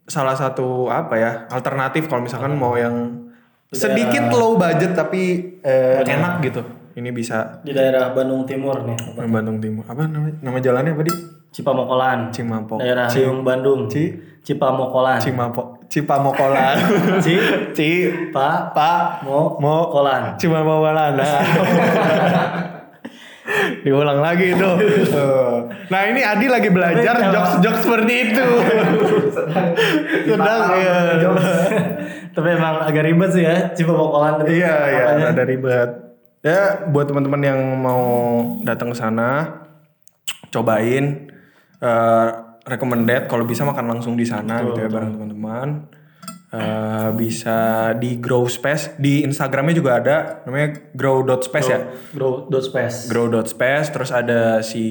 salah 0.06 0.34
satu 0.34 0.90
apa 0.90 1.14
ya 1.18 1.30
alternatif 1.50 2.06
kalau 2.06 2.22
misalkan 2.22 2.54
mau 2.54 2.74
yang 2.78 3.26
sedikit 3.72 4.30
low 4.30 4.60
budget 4.60 4.94
tapi 4.94 5.56
eh, 5.62 6.02
enak 6.06 6.42
gitu. 6.46 6.62
Ini 6.92 7.08
bisa 7.10 7.64
di 7.64 7.72
daerah 7.72 8.12
Bandung 8.12 8.44
Timur 8.44 8.84
nih 8.84 9.16
Bandung 9.26 9.58
Timur. 9.58 9.82
Apa 9.88 10.06
nama 10.06 10.28
nama 10.38 10.58
jalannya 10.60 10.92
apa 10.94 11.02
di? 11.02 11.14
Cipamokolan 11.52 12.32
Cimapok. 12.32 12.80
daerah 12.80 13.06
Ci- 13.06 13.20
Riung 13.20 13.44
Bandung 13.44 13.84
Ci 13.86 14.16
Cipamokolan 14.42 15.20
Cimapok. 15.20 15.84
Cipamokolan. 15.86 16.76
Ci 17.24 17.36
Ci 17.76 17.88
Pa 18.32 18.72
Pak 18.72 19.22
Mo 19.22 19.60
Mo 19.60 19.92
Kolan 19.92 20.34
Cimamokolan. 20.40 21.20
Nah. 21.20 21.44
Diulang 23.82 24.22
lagi 24.22 24.54
itu. 24.54 24.70
Nah 25.90 26.00
ini 26.06 26.22
Adi 26.22 26.46
lagi 26.46 26.70
belajar 26.70 27.18
jokes-jokes 27.28 27.82
seperti 27.84 28.14
itu. 28.30 28.46
Sedang 30.30 30.62
ya. 30.78 30.96
Tapi 32.32 32.48
emang 32.48 32.80
agak 32.80 33.04
ribet 33.04 33.30
sih 33.34 33.44
ya, 33.44 33.74
cipokolan 33.76 34.40
itu. 34.40 34.62
Iya 34.62 34.74
iya 34.88 35.04
ada 35.28 35.44
ribet. 35.44 35.90
Ya 36.40 36.86
buat 36.88 37.06
teman-teman 37.06 37.42
yang 37.44 37.60
mau 37.76 38.02
datang 38.64 38.94
ke 38.94 38.96
sana, 38.96 39.62
cobain 40.48 41.28
eh 41.82 42.30
recommended 42.62 43.26
kalau 43.26 43.42
bisa 43.42 43.66
makan 43.66 43.98
langsung 43.98 44.14
di 44.14 44.22
sana 44.22 44.62
gitu 44.62 44.78
ya 44.78 44.86
bareng 44.86 45.18
teman-teman. 45.18 45.68
Eh, 46.52 47.10
bisa 47.16 47.90
di 47.96 48.20
Grow 48.20 48.44
Space 48.44 49.00
di 49.00 49.24
Instagramnya 49.24 49.72
juga 49.72 49.96
ada 49.96 50.44
namanya 50.44 50.92
grow.space 50.92 51.68
ya. 51.72 51.80
Grow 52.12 52.44
dot 52.44 52.68
space. 52.68 53.08
Grow.space 53.08 53.88
terus 53.88 54.12
ada 54.12 54.60
si 54.60 54.84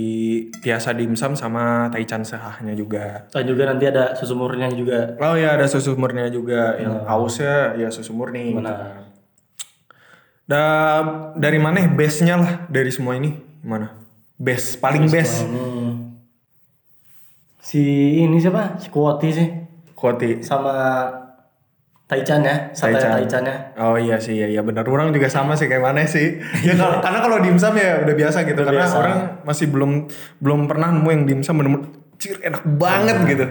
Tiasa 0.65 0.97
Dimsum 0.97 1.37
sama 1.37 1.85
Taichan 1.93 2.25
Sehahnya 2.25 2.73
juga. 2.73 3.29
Dan 3.29 3.45
juga 3.45 3.69
nanti 3.69 3.85
ada 3.85 4.17
susu 4.17 4.33
murninya 4.33 4.73
juga. 4.73 5.13
Oh 5.21 5.37
ya 5.37 5.53
ada 5.53 5.69
susu 5.69 5.93
murninya 5.93 6.33
juga 6.33 6.81
yang 6.81 7.05
hausnya 7.05 7.77
ya 7.77 7.93
susu 7.93 8.09
murni. 8.09 8.57
Benar. 8.57 9.05
Da, 10.49 10.63
dari 11.37 11.61
mana 11.61 11.85
base-nya 11.93 12.41
lah 12.41 12.51
dari 12.73 12.89
semua 12.89 13.21
ini? 13.21 13.37
Mana? 13.61 13.93
Base, 14.41 14.81
paling 14.81 15.05
base. 15.13 15.45
Hmm. 15.45 15.80
Si 17.61 17.81
ini 18.17 18.41
siapa? 18.41 18.81
Si 18.81 18.89
Kuoti 18.89 19.29
sih. 19.29 19.47
Kuati. 19.93 20.41
Sama 20.41 21.05
Taichan 22.09 22.43
ya, 22.43 22.75
sate 22.75 22.99
Taichan. 22.99 23.11
Taichan 23.23 23.43
ya. 23.47 23.55
Oh 23.79 23.95
iya 23.95 24.19
sih, 24.19 24.35
iya, 24.35 24.51
iya 24.51 24.61
benar. 24.65 24.83
Orang 24.83 25.15
juga 25.15 25.31
sama 25.31 25.55
sih 25.55 25.71
kayak 25.71 25.79
mana 25.79 26.03
sih. 26.03 26.43
ya 26.67 26.75
kalau 26.75 26.99
karena 26.99 27.19
kalau 27.23 27.37
dimsum 27.39 27.71
ya 27.77 28.03
udah 28.03 28.15
biasa 28.17 28.43
gitu. 28.43 28.61
karena 28.67 28.83
biasa. 28.83 28.95
orang 28.99 29.19
masih 29.47 29.71
belum 29.71 30.11
belum 30.43 30.67
pernah 30.67 30.91
nemu 30.91 31.07
yang 31.07 31.23
dimsum 31.23 31.55
bener-bener 31.55 31.87
cir 32.19 32.35
enak 32.43 32.67
banget 32.75 33.17
gitu. 33.31 33.45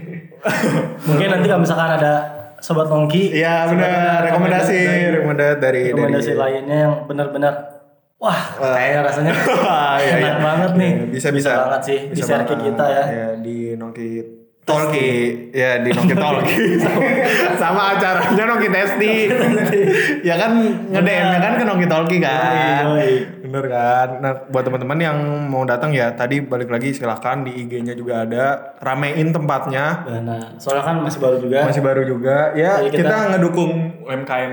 Mungkin 1.08 1.26
nanti 1.32 1.46
kalau 1.48 1.62
misalkan 1.64 1.90
ada 1.96 2.12
sobat 2.60 2.92
nongki, 2.92 3.40
Iya 3.40 3.72
benar, 3.72 4.28
rekomendasi, 4.28 4.76
rekomendasi 5.16 5.56
dari 5.56 5.82
rekomendasi 5.88 6.30
dari 6.36 6.36
lainnya 6.36 6.76
yang 6.84 6.92
benar-benar 7.08 7.79
wah, 8.20 8.40
kayak 8.60 9.00
rasanya. 9.00 9.32
Wah, 9.32 9.96
iya, 10.04 10.12
enak 10.20 10.36
iya. 10.36 10.44
banget 10.44 10.72
nih. 10.76 10.92
bisa 11.08 11.28
bisa. 11.32 11.50
Banget 11.66 11.82
sih 11.88 11.98
di 12.12 12.20
share 12.20 12.44
kita 12.44 12.84
ya. 12.84 13.04
ya 13.08 13.28
di 13.40 13.74
Nongki 13.80 14.08
Tolki. 14.60 15.10
Ya 15.50 15.80
di 15.82 15.90
Nongki 15.90 16.14
Tolki. 16.14 16.56
Sama, 16.78 17.00
sama 17.64 17.82
acaranya 17.96 18.44
Nongki 18.44 18.68
Testi. 18.68 19.14
Ya 20.20 20.36
kan 20.36 20.52
nge 20.92 21.00
DM 21.00 21.26
nya 21.32 21.38
kan 21.40 21.52
ke 21.58 21.64
Nongki 21.64 21.86
Tolki 21.88 22.16
kan? 22.22 22.84
Yoi, 22.86 23.00
yoi. 23.00 23.14
bener 23.48 23.64
kan? 23.66 24.08
Nah 24.22 24.32
buat 24.52 24.62
teman-teman 24.62 24.98
yang 25.00 25.16
mau 25.50 25.64
datang 25.66 25.90
ya 25.90 26.12
tadi 26.14 26.44
balik 26.44 26.70
lagi 26.70 26.94
silakan 26.94 27.48
di 27.48 27.56
IG-nya 27.66 27.96
juga 27.98 28.28
ada. 28.28 28.76
Ramein 28.78 29.32
tempatnya. 29.34 30.06
Nah, 30.22 30.60
soalnya 30.60 30.84
kan 30.86 30.96
masih 31.02 31.18
baru 31.18 31.36
juga. 31.40 31.58
masih 31.66 31.82
baru 31.82 32.02
juga. 32.06 32.52
Ya 32.54 32.84
Jadi 32.84 33.00
kita, 33.00 33.10
kita- 33.10 33.28
ngedukung 33.34 33.72
UMKM 34.06 34.52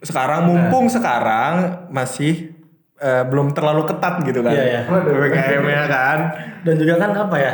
sekarang. 0.00 0.46
Mumpung 0.46 0.86
sekarang 0.88 1.84
masih 1.90 2.55
eh, 2.98 3.22
belum 3.22 3.50
terlalu 3.50 3.82
ketat 3.84 4.14
gitu 4.22 4.40
kan 4.40 4.50
Iya, 4.50 4.64
iya. 4.64 4.80
UMKM 4.86 5.64
ya 5.64 5.84
kan 5.86 6.18
Dan 6.60 6.74
juga 6.76 6.94
kan 6.98 7.10
apa 7.14 7.36
ya? 7.36 7.52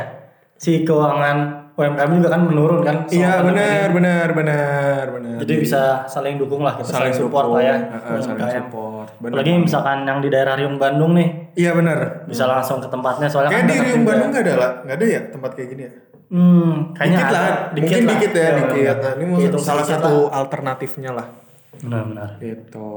Si 0.55 0.83
keuangan 0.83 1.38
UMKM 1.72 2.11
juga 2.14 2.28
kan 2.31 2.42
menurun 2.42 2.81
kan. 2.81 2.96
iya 3.09 3.40
benar 3.40 3.88
benar 3.90 4.28
benar 4.31 5.05
benar 5.11 5.37
Jadi 5.40 5.55
bisa 5.59 6.05
saling 6.05 6.37
dukung 6.37 6.61
lah 6.61 6.76
kita 6.76 6.92
saling, 6.92 7.11
support 7.11 7.44
dukung. 7.44 7.59
lah 7.59 7.62
ya. 7.64 7.76
Heeh, 7.88 8.18
saling 8.20 8.50
support 8.52 9.09
benar 9.18 9.33
Apalagi 9.35 9.52
misalkan 9.59 9.98
yang 10.02 10.18
di 10.18 10.28
daerah 10.28 10.55
Riung 10.55 10.76
Bandung 10.76 11.12
nih 11.12 11.28
iya 11.55 11.72
benar 11.72 12.24
bisa 12.24 12.44
langsung 12.44 12.76
ke 12.76 12.87
tempatnya 12.87 13.26
soalnya 13.26 13.50
kayak 13.52 13.64
kan 13.64 13.72
di 13.72 13.76
Riung. 13.83 14.05
Bandung 14.05 14.28
nggak 14.31 14.44
ada 14.44 14.55
lah 14.55 14.70
nggak 14.83 14.96
ada 14.96 15.07
ya 15.09 15.20
tempat 15.28 15.50
kayak 15.52 15.70
gini 15.70 15.83
ya 15.83 15.92
Hmm, 16.28 16.72
kayaknya 16.92 17.12
dikit 17.14 17.28
ada. 17.28 17.37
lah 17.37 17.52
mungkin 17.74 17.92
lah. 17.98 18.09
dikit 18.11 18.33
ya 18.33 18.40
Iya, 18.40 18.52
dikit 18.59 18.96
nah 18.98 19.12
ini 19.14 19.24
Hitung 19.38 19.61
salah 19.62 19.85
satu 19.85 20.14
lah. 20.22 20.38
alternatifnya 20.38 21.11
lah 21.11 21.26
Benar-benar. 21.74 22.28
gitu 22.38 22.88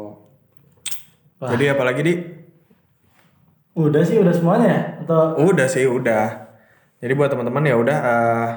Wah. 1.37 1.51
jadi 1.51 1.75
apalagi 1.75 2.01
di 2.01 2.13
Udah 3.75 4.07
sih 4.07 4.15
udah 4.15 4.31
semuanya 4.31 4.67
ya? 4.71 4.79
Atau 5.03 5.35
Udah 5.51 5.67
sih, 5.67 5.83
udah. 5.83 6.47
Jadi 7.03 7.11
buat 7.11 7.27
teman-teman 7.27 7.67
ya 7.67 7.75
udah 7.75 7.97
eh, 7.99 8.47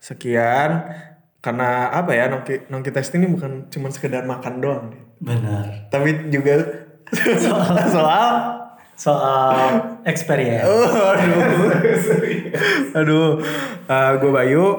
sekian 0.00 0.70
karena 1.38 1.92
apa 1.92 2.14
ya 2.14 2.30
nongki 2.30 2.70
nongki 2.70 2.88
test 2.88 3.12
ini 3.12 3.26
bukan 3.26 3.66
cuma 3.68 3.90
sekedar 3.90 4.22
makan 4.22 4.62
doang, 4.62 4.84
deh. 4.94 5.02
benar. 5.18 5.90
tapi 5.90 6.30
juga 6.30 6.62
soal 7.36 7.74
soal 8.00 8.26
Soal 8.92 9.98
experience. 10.06 10.62
oh, 10.62 11.10
aduh 11.10 11.42
aduh 13.02 13.28
gue 14.20 14.30
Bayu 14.30 14.78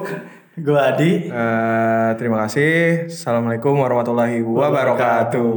Gue 0.56 0.78
Adi. 0.80 1.28
Eh, 1.28 2.10
terima 2.16 2.46
kasih 2.48 3.04
assalamualaikum 3.12 3.76
warahmatullahi 3.76 4.40
wabarakatuh 4.40 5.52